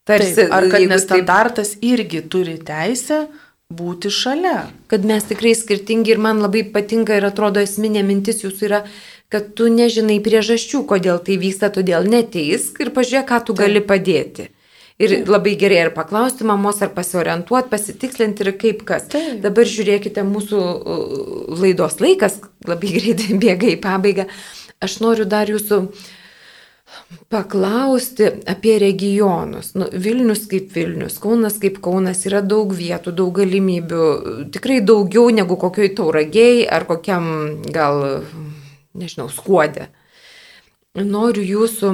Taip, 0.07 0.27
ar 0.53 0.67
kad 0.71 0.85
nestandartas 0.91 1.73
irgi 1.83 2.21
turi 2.31 2.59
teisę 2.63 3.25
būti 3.73 4.11
šalia. 4.11 4.69
kad 4.87 5.05
mes 5.05 5.25
tikrai 5.25 5.55
skirtingi 5.55 6.13
ir 6.13 6.19
man 6.19 6.43
labai 6.43 6.63
patinka 6.63 7.17
ir 7.17 7.25
atrodo 7.25 7.61
esminė 7.61 8.03
mintis 8.07 8.45
jūsų 8.45 8.69
yra, 8.69 8.85
kad 9.29 9.55
tu 9.55 9.67
nežinai 9.67 10.21
priežasčių, 10.23 10.85
kodėl 10.87 11.19
tai 11.19 11.39
vyksta, 11.39 11.71
todėl 11.71 12.07
neteisk 12.07 12.79
ir 12.81 12.93
pažiūrėk, 12.95 13.27
ką 13.27 13.41
tu 13.47 13.55
Taip. 13.55 13.65
gali 13.65 13.83
padėti. 13.83 14.51
Ir 14.97 15.13
labai 15.29 15.59
gerai 15.61 15.83
ar 15.85 15.91
paklausti 15.93 16.47
mamos, 16.49 16.79
ar 16.81 16.95
pasiorientuoti, 16.97 17.69
pasitikslinti 17.69 18.47
ir 18.47 18.55
kaip 18.57 18.85
kas. 18.89 19.11
Taip. 19.13 19.43
Dabar 19.45 19.69
žiūrėkite, 19.69 20.25
mūsų 20.25 20.61
uh, 20.61 21.03
laidos 21.61 21.99
laikas 22.01 22.39
labai 22.65 22.95
greitai 22.95 23.37
bėga 23.43 23.75
į 23.75 23.81
pabaigą. 23.85 24.25
Aš 24.81 25.01
noriu 25.05 25.29
dar 25.29 25.53
jūsų 25.53 25.83
paklausti 27.29 28.31
apie 28.49 28.79
regionus. 28.81 29.75
Nu, 29.77 29.91
Vilnius 29.93 30.47
kaip 30.49 30.73
Vilnius, 30.73 31.21
Kaunas 31.21 31.61
kaip 31.61 31.81
Kaunas 31.85 32.25
yra 32.29 32.41
daug 32.41 32.73
vietų, 32.73 33.13
daug 33.21 33.37
galimybių, 33.37 34.05
tikrai 34.55 34.81
daugiau 34.81 35.29
negu 35.35 35.61
kokioj 35.61 35.93
tauragiai 35.99 36.65
ar 36.65 36.89
kokiam 36.89 37.27
gal, 37.69 38.23
nežinau, 38.97 39.29
skuodė. 39.29 39.91
Noriu 40.97 41.45
jūsų 41.45 41.93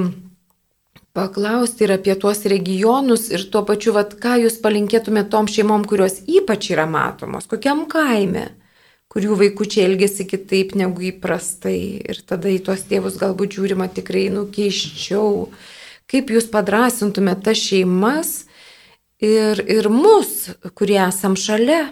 paklausti 1.13 1.85
ir 1.85 1.93
apie 1.95 2.15
tuos 2.19 2.41
regionus 2.49 3.29
ir 3.33 3.45
tuo 3.53 3.61
pačiu, 3.67 3.93
vat, 3.97 4.15
ką 4.21 4.39
jūs 4.43 4.57
palinkėtumėte 4.63 5.29
tom 5.33 5.49
šeimom, 5.49 5.85
kurios 5.89 6.19
ypač 6.25 6.71
yra 6.73 6.87
matomos, 6.89 7.45
kokiam 7.49 7.85
kaime, 7.89 8.49
kurių 9.13 9.37
vaikučiai 9.43 9.85
elgesi 9.85 10.25
kitaip 10.25 10.73
negu 10.79 11.05
įprastai 11.13 11.77
ir 12.09 12.21
tada 12.25 12.49
į 12.49 12.63
tuos 12.65 12.85
tėvus 12.89 13.19
galbūt 13.21 13.59
žiūrima 13.59 13.91
tikrai 13.93 14.27
nukeiščiau. 14.33 15.51
Kaip 16.09 16.33
jūs 16.33 16.49
padrasintumėte 16.51 17.49
tas 17.49 17.61
šeimas 17.61 18.33
ir, 19.21 19.61
ir 19.69 19.89
mus, 19.93 20.49
kurie 20.73 20.97
esam 21.05 21.37
šalia? 21.39 21.91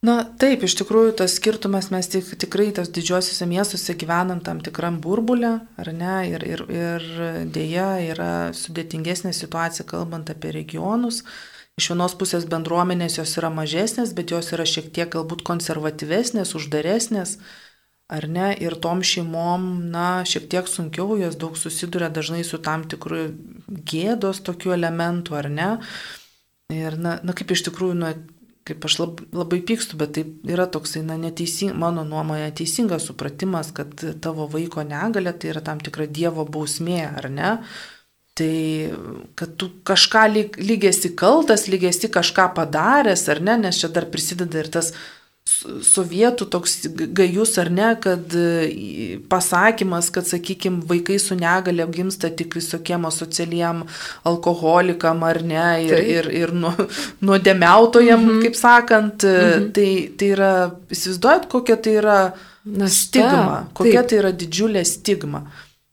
Na 0.00 0.22
taip, 0.40 0.62
iš 0.64 0.78
tikrųjų 0.80 1.12
tas 1.18 1.34
skirtumas 1.36 1.90
mes 1.92 2.06
tik, 2.08 2.30
tikrai 2.40 2.70
tas 2.72 2.88
didžiosiuose 2.88 3.44
miestuose 3.44 3.92
gyvenam 4.00 4.38
tam 4.40 4.62
tikram 4.64 4.96
burbulę, 5.04 5.50
ar 5.76 5.90
ne, 5.92 6.14
ir, 6.30 6.44
ir, 6.48 6.62
ir 6.72 7.04
dėja 7.52 7.90
yra 8.06 8.30
sudėtingesnė 8.56 9.34
situacija 9.36 9.84
kalbant 9.90 10.32
apie 10.32 10.54
regionus. 10.56 11.20
Iš 11.76 11.90
vienos 11.92 12.16
pusės 12.16 12.48
bendruomenės 12.48 13.18
jos 13.20 13.36
yra 13.36 13.52
mažesnės, 13.52 14.16
bet 14.16 14.32
jos 14.32 14.48
yra 14.56 14.64
šiek 14.68 14.88
tiek 14.88 15.12
galbūt 15.12 15.44
konservatyvesnės, 15.44 16.54
uždaresnės, 16.56 17.36
ar 18.08 18.24
ne, 18.24 18.54
ir 18.56 18.80
tom 18.80 19.04
šeimom, 19.04 19.68
na, 19.92 20.24
šiek 20.24 20.48
tiek 20.48 20.68
sunkiau, 20.68 21.12
jos 21.20 21.36
daug 21.36 21.60
susiduria 21.60 22.08
dažnai 22.08 22.40
su 22.48 22.56
tam 22.56 22.88
tikru 22.88 23.34
gėdos 23.68 24.40
tokiu 24.48 24.72
elementu, 24.80 25.36
ar 25.36 25.52
ne. 25.52 25.70
Ir, 26.72 26.96
na, 26.96 27.18
na 27.20 27.36
kaip 27.36 27.52
iš 27.52 27.68
tikrųjų, 27.68 28.00
na, 28.00 28.16
kaip 28.70 28.86
aš 28.88 28.96
lab, 29.02 29.22
labai 29.36 29.60
pykstu, 29.66 29.98
bet 30.00 30.14
tai 30.16 30.24
yra 30.48 30.66
toksai, 30.70 31.02
na, 31.06 31.18
neteising, 31.20 31.74
mano 31.78 32.06
nuomonė, 32.06 32.48
teisingas 32.56 33.08
supratimas, 33.10 33.72
kad 33.76 33.92
tavo 34.22 34.48
vaiko 34.50 34.84
negalė 34.86 35.34
tai 35.36 35.52
yra 35.54 35.64
tam 35.66 35.82
tikra 35.82 36.08
Dievo 36.10 36.46
bausmė, 36.48 37.02
ar 37.20 37.30
ne? 37.34 37.54
Tai, 38.40 38.54
kad 39.36 39.56
tu 39.60 39.68
kažką 39.84 40.24
lyg, 40.32 40.60
lygiasi 40.62 41.12
kaltas, 41.18 41.66
lygiasi 41.68 42.08
kažką 42.14 42.52
padaręs, 42.56 43.26
ar 43.28 43.42
ne, 43.44 43.58
nes 43.66 43.80
čia 43.82 43.90
dar 43.92 44.06
prisideda 44.08 44.62
ir 44.62 44.70
tas 44.72 44.94
sovietų 45.84 46.46
toks 46.52 46.76
gajus 47.16 47.56
ar 47.62 47.70
ne, 47.70 47.88
kad 48.00 48.34
e, 48.38 49.18
pasakymas, 49.30 50.10
kad, 50.14 50.24
sakykime, 50.28 50.82
vaikai 50.90 51.18
su 51.20 51.34
negale 51.38 51.86
gimsta 51.92 52.30
tik 52.30 52.54
visokiem 52.58 53.04
asocialiem 53.08 53.84
alkoholikam 54.28 55.22
ar 55.28 55.42
ne, 55.42 55.64
ir, 55.86 55.94
Taip. 55.96 56.10
ir, 56.16 56.30
ir 56.42 56.52
nu, 56.52 56.72
nuodėmiautojam, 57.26 58.20
Mhm. 58.26 58.42
kaip 58.44 58.56
sakant, 58.56 59.24
Mhm. 59.24 59.72
tai, 59.76 59.90
tai 60.16 60.28
yra, 60.36 60.52
įsivaizduojat, 60.90 61.48
kokia 61.48 61.76
tai 61.82 61.92
yra 62.00 62.18
Našta. 62.64 62.96
stigma, 62.96 63.68
kokia 63.74 64.00
Taip. 64.02 64.08
tai 64.08 64.16
yra 64.18 64.32
didžiulė 64.32 64.84
stigma. 64.86 65.44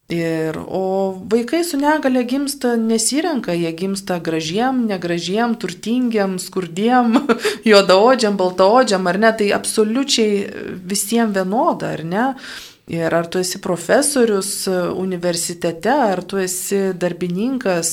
Ir, 0.08 0.56
o 0.68 1.12
vaikai 1.32 1.66
su 1.68 1.76
negale 1.78 2.22
gimsta 2.24 2.78
nesirenka, 2.80 3.52
jie 3.52 3.74
gimsta 3.76 4.22
gražiem, 4.24 4.86
negražiem, 4.88 5.58
turtingiem, 5.60 6.38
skurdiem, 6.40 7.18
juodaodžiam, 7.68 8.38
baltaodžiam, 8.40 9.04
ar 9.12 9.20
ne, 9.20 9.34
tai 9.36 9.50
absoliučiai 9.52 10.80
visiems 10.88 11.36
vienoda, 11.36 11.92
ar 11.98 12.06
ne. 12.08 12.30
Ir 12.88 13.12
ar 13.12 13.28
tu 13.28 13.42
esi 13.44 13.60
profesorius 13.60 14.54
universitete, 14.96 15.92
ar 15.92 16.24
tu 16.24 16.40
esi 16.40 16.94
darbininkas, 16.96 17.92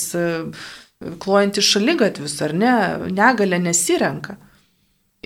klojantis 1.19 1.67
šalygatvius, 1.67 2.39
ar 2.47 2.55
ne, 2.55 2.75
negalė 3.11 3.59
nesirenka. 3.59 4.39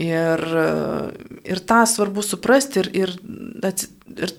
Ir, 0.01 0.41
ir 1.45 1.65
tą 1.69 1.85
svarbu 1.91 2.25
suprasti 2.25 2.81
ir, 2.81 2.95
ir 2.97 3.17
ir 4.17 4.39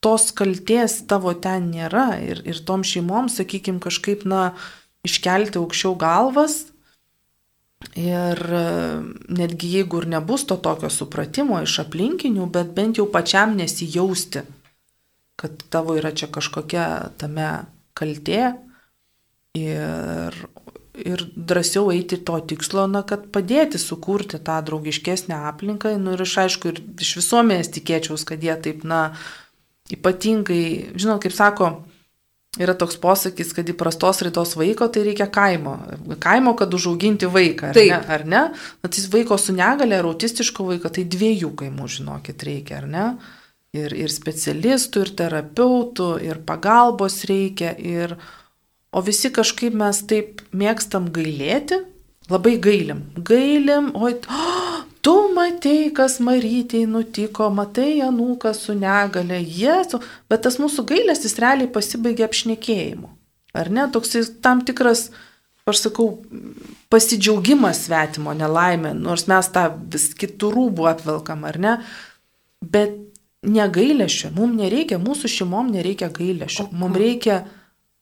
tos 0.00 0.30
kalties 0.36 1.02
tavo 1.08 1.32
ten 1.36 1.70
nėra 1.74 2.14
ir, 2.24 2.42
ir 2.48 2.60
tom 2.66 2.84
šeimom, 2.86 3.28
sakykime, 3.32 3.80
kažkaip, 3.84 4.24
na, 4.28 4.50
iškelti 5.06 5.60
aukščiau 5.60 5.96
galvas. 6.00 6.64
Ir 7.96 8.36
e, 8.36 8.64
netgi 9.32 9.70
jeigu 9.78 10.02
ir 10.02 10.08
nebus 10.12 10.44
to 10.48 10.58
tokio 10.60 10.90
supratimo 10.92 11.62
iš 11.64 11.78
aplinkinių, 11.86 12.48
bet 12.52 12.74
bent 12.76 13.00
jau 13.00 13.06
pačiam 13.08 13.54
nesijausti, 13.56 14.42
kad 15.40 15.62
tavo 15.72 15.96
yra 15.96 16.12
čia 16.12 16.28
kažkokia 16.32 16.84
tame 17.20 17.48
kaltė 17.96 18.42
ir, 19.56 20.36
ir 21.00 21.24
drąsiau 21.34 21.88
eiti 21.94 22.20
to 22.20 22.36
tikslo, 22.52 22.84
na, 22.92 23.00
kad 23.00 23.30
padėti 23.32 23.80
sukurti 23.80 24.42
tą 24.44 24.60
draugiškesnę 24.68 25.40
aplinką. 25.48 25.96
Nu, 26.00 26.14
ir 26.16 26.24
aš 26.26 26.36
aišku, 26.44 26.74
ir 26.74 26.82
iš 27.00 27.16
visuomenės 27.22 27.72
tikėčiaus, 27.78 28.28
kad 28.28 28.44
jie 28.44 28.56
taip, 28.60 28.84
na, 28.84 29.06
ypatingai, 29.96 30.64
žinot, 30.98 31.22
kaip 31.22 31.34
sako, 31.34 31.70
yra 32.58 32.74
toks 32.74 32.96
posakis, 32.98 33.52
kad 33.54 33.68
įprastos 33.70 34.22
raidos 34.26 34.56
vaiko 34.58 34.88
tai 34.90 35.04
reikia 35.06 35.28
kaimo. 35.30 35.76
Kaimo, 36.22 36.56
kad 36.58 36.72
užauginti 36.74 37.28
vaiką, 37.30 37.70
ar 37.70 37.78
Taip. 37.78 37.92
ne? 37.92 38.00
Ar 38.16 38.24
ne? 38.26 38.42
Na, 38.82 38.90
tai 38.90 39.04
vaiko 39.12 39.38
su 39.38 39.54
negale 39.54 40.00
ar 40.00 40.08
autistiško 40.10 40.66
vaiko, 40.72 40.90
tai 40.90 41.06
dviejų 41.06 41.52
kaimų, 41.62 41.86
žinokit, 41.98 42.42
reikia, 42.48 42.80
ar 42.82 42.88
ne? 42.90 43.06
Ir, 43.76 43.94
ir 43.94 44.10
specialistų, 44.10 45.04
ir 45.06 45.14
terapeutų, 45.20 46.10
ir 46.26 46.42
pagalbos 46.46 47.20
reikia. 47.30 47.70
Ir, 47.78 48.16
o 48.90 49.02
visi 49.06 49.30
kažkaip 49.30 49.76
mes 49.78 50.02
taip 50.10 50.42
mėgstam 50.50 51.06
gailėti, 51.14 51.78
labai 52.32 52.56
gailim. 52.58 53.04
Gailim, 53.14 53.92
oi, 53.94 54.16
oh, 54.26 54.80
Tu 55.00 55.14
matei, 55.32 55.88
kas 55.96 56.18
Marytėjai 56.20 56.88
nutiko, 56.90 57.48
matai 57.54 58.02
Anūką 58.04 58.52
su 58.56 58.74
negale, 58.76 59.38
Jėzu, 59.40 60.02
bet 60.28 60.44
tas 60.44 60.58
mūsų 60.60 60.84
gailestis 60.90 61.38
realiai 61.40 61.70
pasibaigia 61.72 62.28
apšnekėjimu. 62.28 63.08
Ar 63.56 63.70
ne? 63.72 63.86
Toks 63.92 64.12
tam 64.44 64.60
tikras, 64.66 65.08
aš 65.68 65.86
sakau, 65.86 66.10
pasidžiaugimas 66.92 67.86
svetimo 67.86 68.34
nelaimė, 68.36 68.92
nors 68.98 69.24
mes 69.30 69.48
tą 69.54 69.70
vis 69.92 70.10
kitų 70.20 70.52
rūbų 70.56 70.90
apvelkam, 70.92 71.46
ar 71.48 71.58
ne? 71.62 71.76
Bet 72.60 72.98
negailėšio, 73.46 74.34
mums 74.36 74.58
nereikia, 74.60 75.00
mūsų 75.00 75.30
šeimom 75.32 75.72
nereikia 75.72 76.10
gailėšio, 76.12 76.68
mums 76.76 77.00
reikia 77.00 77.40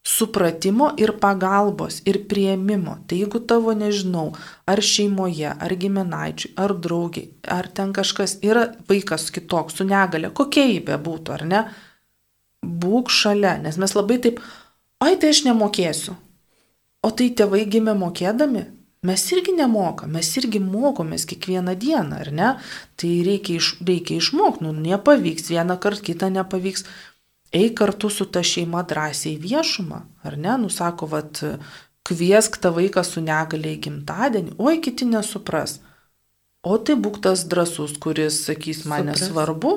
supratimo 0.09 0.89
ir 0.97 1.13
pagalbos 1.21 2.01
ir 2.09 2.23
prieimimo. 2.29 2.97
Tai 3.07 3.19
jeigu 3.21 3.41
tavo, 3.51 3.75
nežinau, 3.77 4.31
ar 4.69 4.81
šeimoje, 4.81 5.51
ar 5.53 5.75
giminaičiui, 5.83 6.55
ar 6.57 6.73
draugiai, 6.87 7.29
ar 7.59 7.69
ten 7.69 7.93
kažkas 7.97 8.39
yra 8.47 8.65
vaikas 8.89 9.29
kitoks, 9.35 9.77
su 9.77 9.85
negale, 9.89 10.33
kokia 10.33 10.65
jį 10.71 10.81
bebūtų, 10.89 11.35
ar 11.37 11.45
ne, 11.53 11.61
būk 12.65 13.13
šalia, 13.13 13.59
nes 13.61 13.77
mes 13.77 13.95
labai 13.99 14.19
taip, 14.25 14.41
ai 15.05 15.15
tai 15.21 15.35
aš 15.35 15.45
nemokėsiu. 15.51 16.17
O 17.05 17.13
tai 17.15 17.29
tėvai 17.39 17.63
gimė 17.71 17.93
mokėdami, 18.01 18.65
mes 19.07 19.27
irgi 19.35 19.53
nemokam, 19.61 20.17
mes 20.17 20.33
irgi 20.41 20.59
mokomės 20.65 21.29
kiekvieną 21.29 21.77
dieną, 21.79 22.25
ar 22.25 22.33
ne? 22.35 22.49
Tai 22.99 23.13
reikia, 23.29 23.61
iš, 23.61 23.75
reikia 23.85 24.19
išmokti, 24.19 24.65
nu 24.67 24.73
nepavyks, 24.73 25.53
vieną 25.53 25.77
kartą 25.85 26.09
kitą 26.09 26.33
nepavyks, 26.35 26.89
eik 27.53 27.77
kartu 27.81 28.11
su 28.13 28.27
ta 28.27 28.43
šeima 28.45 28.83
drąsiai 28.89 29.37
viešumą, 29.41 30.01
ar 30.27 30.39
ne, 30.39 30.57
nusako, 30.61 31.09
vad, 31.11 31.43
kviesk 32.09 32.59
tą 32.63 32.73
vaiką 32.77 33.05
su 33.05 33.23
negaliai 33.25 33.79
gimtadienį, 33.85 34.57
oi 34.59 34.81
kiti 34.85 35.09
nesupras. 35.09 35.79
O 36.67 36.77
tai 36.83 36.97
būk 36.99 37.21
tas 37.25 37.45
drasus, 37.49 37.95
kuris 38.03 38.43
sakys, 38.49 38.83
man 38.89 39.11
nesvarbu, 39.13 39.73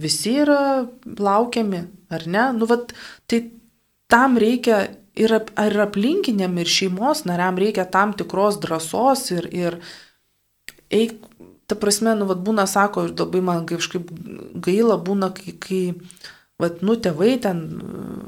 visi 0.00 0.34
yra 0.42 0.86
laukiami, 1.04 1.82
ar 2.12 2.26
ne? 2.26 2.46
Nu, 2.56 2.68
vat, 2.70 2.94
tai 3.30 3.44
tam 4.12 4.38
reikia 4.40 4.82
ir, 5.14 5.34
ir 5.36 5.82
aplinkiniam, 5.84 6.56
ir 6.58 6.68
šeimos 6.68 7.24
nariam 7.28 7.60
reikia 7.60 7.86
tam 7.88 8.16
tikros 8.16 8.58
drąsos 8.62 9.28
ir, 9.36 9.48
ir 9.52 9.78
eik, 10.92 11.16
ta 11.70 11.78
prasme, 11.78 12.16
nu, 12.18 12.26
vat, 12.28 12.42
būna, 12.44 12.66
sako, 12.68 13.06
labai 13.12 13.44
man 13.44 13.68
kažkaip 13.68 14.10
gaila 14.64 14.98
būna, 15.00 15.30
kai, 15.36 15.56
kai 15.60 15.82
Vat, 16.62 16.82
nu, 16.86 16.94
tėvai 17.00 17.34
ten, 17.42 17.62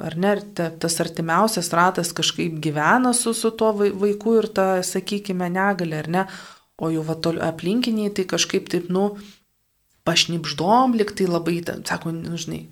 ar 0.02 0.16
ne, 0.18 0.34
tas 0.54 0.98
artimiausias 1.04 1.70
ratas 1.76 2.10
kažkaip 2.16 2.58
gyvena 2.62 3.14
su, 3.14 3.34
su 3.36 3.52
tuo 3.54 3.70
vaiku 3.76 4.38
ir 4.40 4.50
ta, 4.56 4.68
sakykime, 4.82 5.50
negali, 5.54 5.94
ar 6.00 6.10
ne, 6.10 6.24
o 6.82 6.90
jau 6.90 7.04
va, 7.06 7.16
aplinkiniai 7.48 8.12
tai 8.14 8.26
kažkaip 8.30 8.70
taip, 8.72 8.90
nu, 8.92 9.12
pašnipždom, 10.04 10.96
lik 10.98 11.14
tai 11.16 11.28
labai, 11.30 11.60
sako, 11.86 12.12
nu, 12.16 12.40
žinai, 12.40 12.64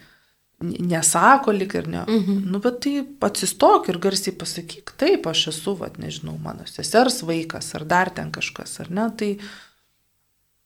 nesako 0.62 1.52
lik 1.52 1.74
ir 1.74 1.88
ne. 1.88 2.04
Mhm. 2.08 2.42
Nu, 2.50 2.60
bet 2.62 2.80
tai 2.84 3.02
atsistok 3.28 3.88
ir 3.90 3.98
garsiai 4.02 4.34
pasakyk, 4.38 4.94
taip, 4.98 5.26
aš 5.26 5.48
esu, 5.52 5.76
va, 5.78 5.90
nežinau, 5.98 6.36
mano 6.42 6.66
sesers 6.70 7.22
vaikas 7.26 7.74
ar 7.78 7.86
dar 7.88 8.10
ten 8.10 8.32
kažkas, 8.34 8.78
ar 8.84 8.90
ne, 8.90 9.08
tai, 9.18 9.32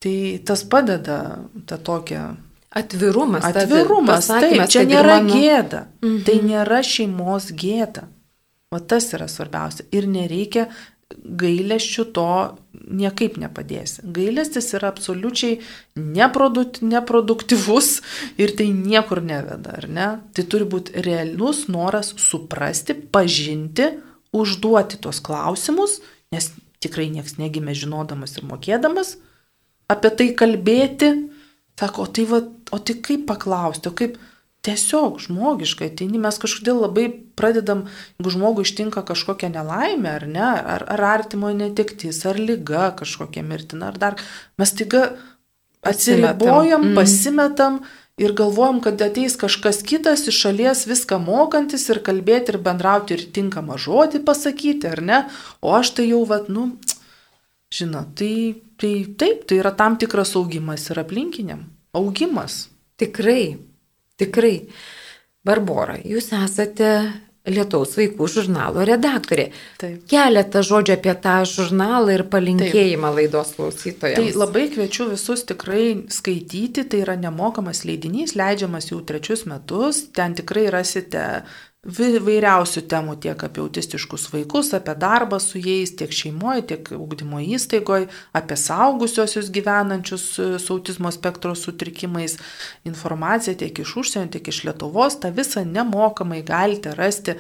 tai 0.03 0.17
tas 0.47 0.65
padeda 0.65 1.21
tą 1.69 1.81
tokią 1.91 2.25
Atvirumas. 2.71 3.45
Atvirumas, 3.45 4.29
taip, 4.29 4.67
čia 4.73 4.85
nėra 4.89 5.21
mano... 5.21 5.39
gėda. 5.39 5.87
Mhm. 6.03 6.21
Tai 6.27 6.37
nėra 6.45 6.83
šeimos 6.85 7.53
gėda. 7.57 8.09
O 8.75 8.81
tas 8.83 9.07
yra 9.15 9.29
svarbiausia. 9.31 9.87
Ir 9.95 10.09
nereikia 10.11 10.67
gailesčių 11.15 12.05
to 12.17 12.31
niekaip 12.75 13.37
nepadėsi. 13.39 14.03
Gailestis 14.15 14.73
yra 14.75 14.91
absoliučiai 14.91 15.61
neprodukt, 15.95 16.81
neproduktyvus 16.83 18.01
ir 18.43 18.53
tai 18.59 18.67
niekur 18.75 19.23
neveda, 19.23 19.77
ar 19.79 19.87
ne? 19.87 20.09
Tai 20.35 20.45
turi 20.51 20.67
būti 20.67 20.99
realus 21.07 21.69
noras 21.71 22.11
suprasti, 22.19 22.99
pažinti, 22.99 23.93
užduoti 24.35 24.99
tos 25.07 25.23
klausimus, 25.23 26.01
nes 26.35 26.51
tikrai 26.83 27.07
nieks 27.15 27.39
negimė 27.39 27.79
žinodamas 27.79 28.35
ir 28.37 28.51
mokėdamas 28.51 29.15
apie 29.87 30.11
tai 30.19 30.29
kalbėti 30.35 31.15
Sako, 31.77 32.07
tai, 32.09 32.25
va, 32.25 32.41
o 32.73 32.79
tai 32.79 32.97
kaip 33.03 33.27
paklausti, 33.29 33.91
o 33.91 33.95
kaip 33.97 34.17
tiesiog 34.67 35.21
žmogiškai 35.23 35.93
ateini, 35.93 36.19
mes 36.23 36.41
kažkodėl 36.43 36.81
labai 36.87 37.07
pradedam, 37.39 37.85
jeigu 38.19 38.33
žmogui 38.35 38.65
ištinka 38.67 39.05
kažkokia 39.07 39.53
nelaimė, 39.55 40.11
ar 40.19 40.27
ne, 40.27 40.49
ar, 40.75 40.87
ar 40.97 41.05
artimoje 41.13 41.59
netektis, 41.61 42.25
ar 42.27 42.41
lyga 42.41 42.91
kažkokia 42.99 43.45
mirtina, 43.47 43.93
ar 43.93 44.01
dar, 44.03 44.19
mes 44.59 44.75
taiga 44.75 45.05
atsiribojam, 45.87 46.89
mm. 46.91 46.99
pasimetam 46.99 47.79
ir 48.19 48.35
galvojam, 48.35 48.81
kad 48.83 48.99
ateis 49.07 49.39
kažkas 49.39 49.85
kitas 49.87 50.27
iš 50.27 50.43
šalies 50.49 50.87
viską 50.91 51.21
mokantis 51.23 51.87
ir 51.93 52.03
kalbėti 52.03 52.57
ir 52.57 52.63
bendrauti 52.65 53.15
ir 53.15 53.27
tinkamą 53.39 53.79
žodį 53.79 54.25
pasakyti, 54.27 54.91
ar 54.91 55.05
ne, 55.05 55.25
o 55.63 55.77
aš 55.79 55.95
tai 56.01 56.11
jau, 56.11 56.25
vad, 56.27 56.51
nu, 56.51 56.73
žinot, 57.71 58.17
tai 58.19 58.67
Tai 58.77 59.07
taip, 59.17 59.47
tai 59.49 59.57
yra 59.57 59.73
tam 59.73 59.97
tikras 59.97 60.35
augimas 60.37 60.91
ir 60.93 61.01
aplinkiniam. 61.01 61.65
Augimas. 61.97 62.67
Tikrai, 63.01 63.57
tikrai. 64.21 64.57
Barbora, 65.47 65.99
jūs 66.03 66.33
esate 66.35 66.91
Lietuvos 67.47 67.93
vaikų 67.95 68.27
žurnalo 68.27 68.83
redaktorė. 68.89 69.45
Taip. 69.79 70.01
Keletą 70.11 70.65
žodžių 70.67 70.97
apie 70.97 71.13
tą 71.23 71.37
žurnalą 71.47 72.17
ir 72.17 72.25
palinkėjimą 72.33 73.13
Taip. 73.13 73.19
laidos 73.21 73.53
klausytojams. 73.55 74.19
Tai 74.19 74.41
labai 74.41 74.65
kviečiu 74.73 75.07
visus 75.13 75.45
tikrai 75.47 75.85
skaityti, 76.11 76.83
tai 76.91 77.05
yra 77.05 77.15
nemokamas 77.21 77.85
leidinys, 77.87 78.35
leidžiamas 78.39 78.91
jau 78.91 78.99
trečius 79.07 79.47
metus, 79.47 80.09
ten 80.17 80.35
tikrai 80.35 80.67
rasite 80.75 81.23
vairiausių 81.87 82.83
temų 82.91 83.15
tiek 83.23 83.43
apie 83.47 83.61
autistiškus 83.63 84.25
vaikus, 84.33 84.73
apie 84.75 84.95
darbą 84.99 85.39
su 85.43 85.59
jais, 85.63 85.97
tiek 85.97 86.13
šeimoje, 86.13 86.63
tiek 86.73 86.91
ugdymo 86.97 87.41
įstaigoje, 87.43 88.09
apie 88.37 88.57
saugusiosius 88.59 89.51
gyvenančius 89.55 90.25
su 90.63 90.73
autizmo 90.75 91.11
spektro 91.15 91.55
sutrikimais, 91.55 92.39
informaciją 92.85 93.57
tiek 93.63 93.79
iš 93.85 93.97
užsienio, 94.03 94.31
tiek 94.35 94.49
iš 94.51 94.65
Lietuvos, 94.67 95.21
tą 95.23 95.29
visą 95.35 95.65
nemokamai 95.65 96.43
galite 96.47 96.95
rasti 96.99 97.33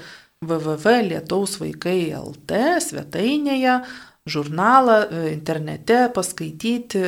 www.lietausvaikai.lt 0.44 2.52
svetainėje 2.84 3.74
žurnalą 4.26 4.96
e, 5.04 5.20
internete 5.32 6.06
paskaityti, 6.14 7.02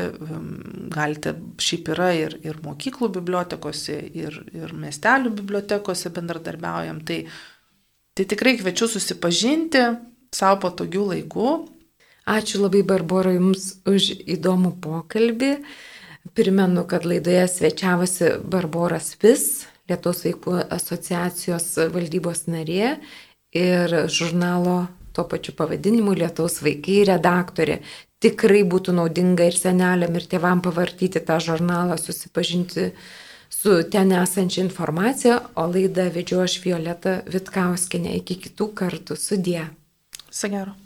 galite, 0.95 1.35
šiaip 1.63 1.91
yra 1.95 2.11
ir, 2.17 2.37
ir 2.47 2.61
mokyklų 2.65 3.11
bibliotekose, 3.19 3.99
ir, 4.15 4.39
ir 4.55 4.75
miestelių 4.75 5.35
bibliotekose 5.41 6.13
bendradarbiaujam. 6.15 7.03
Tai, 7.09 7.19
tai 8.15 8.29
tikrai 8.31 8.57
kviečiu 8.61 8.91
susipažinti 8.95 9.85
savo 10.35 10.63
patogių 10.69 11.09
laikų. 11.13 11.53
Ačiū 12.29 12.61
labai, 12.61 12.83
Barbara, 12.85 13.33
Jums 13.33 13.79
už 13.89 14.13
įdomų 14.29 14.75
pokalbį. 14.85 15.55
Primenu, 16.37 16.85
kad 16.85 17.07
laidoje 17.09 17.47
svečiavosi 17.49 18.35
Barboras 18.45 19.15
Vis, 19.23 19.65
Lietuvos 19.89 20.21
vaikų 20.27 20.59
asociacijos 20.69 21.71
valdybos 21.95 22.45
narė 22.53 22.99
ir 23.57 23.95
žurnalo 24.13 24.83
tuo 25.19 25.27
pačiu 25.27 25.55
pavadinimu 25.59 26.15
Lietuvos 26.15 26.61
vaikai 26.63 27.03
redaktorė. 27.09 27.81
Tikrai 28.23 28.63
būtų 28.71 28.95
naudinga 28.95 29.49
ir 29.51 29.59
seneliam, 29.59 30.15
ir 30.15 30.27
tėvam 30.31 30.63
pavartyti 30.63 31.23
tą 31.27 31.39
žurnalą, 31.43 31.99
susipažinti 31.99 32.93
su 33.51 33.79
ten 33.91 34.15
esančia 34.15 34.63
informacija, 34.63 35.41
o 35.59 35.67
laidą 35.71 36.09
vedžioju 36.15 36.45
aš 36.47 36.59
Violeta 36.67 37.21
Vitkauskinė. 37.31 38.19
Iki 38.23 38.43
kitų 38.47 38.75
kartų. 38.79 39.19
Sudie. 39.19 39.65
Sagero. 40.31 40.77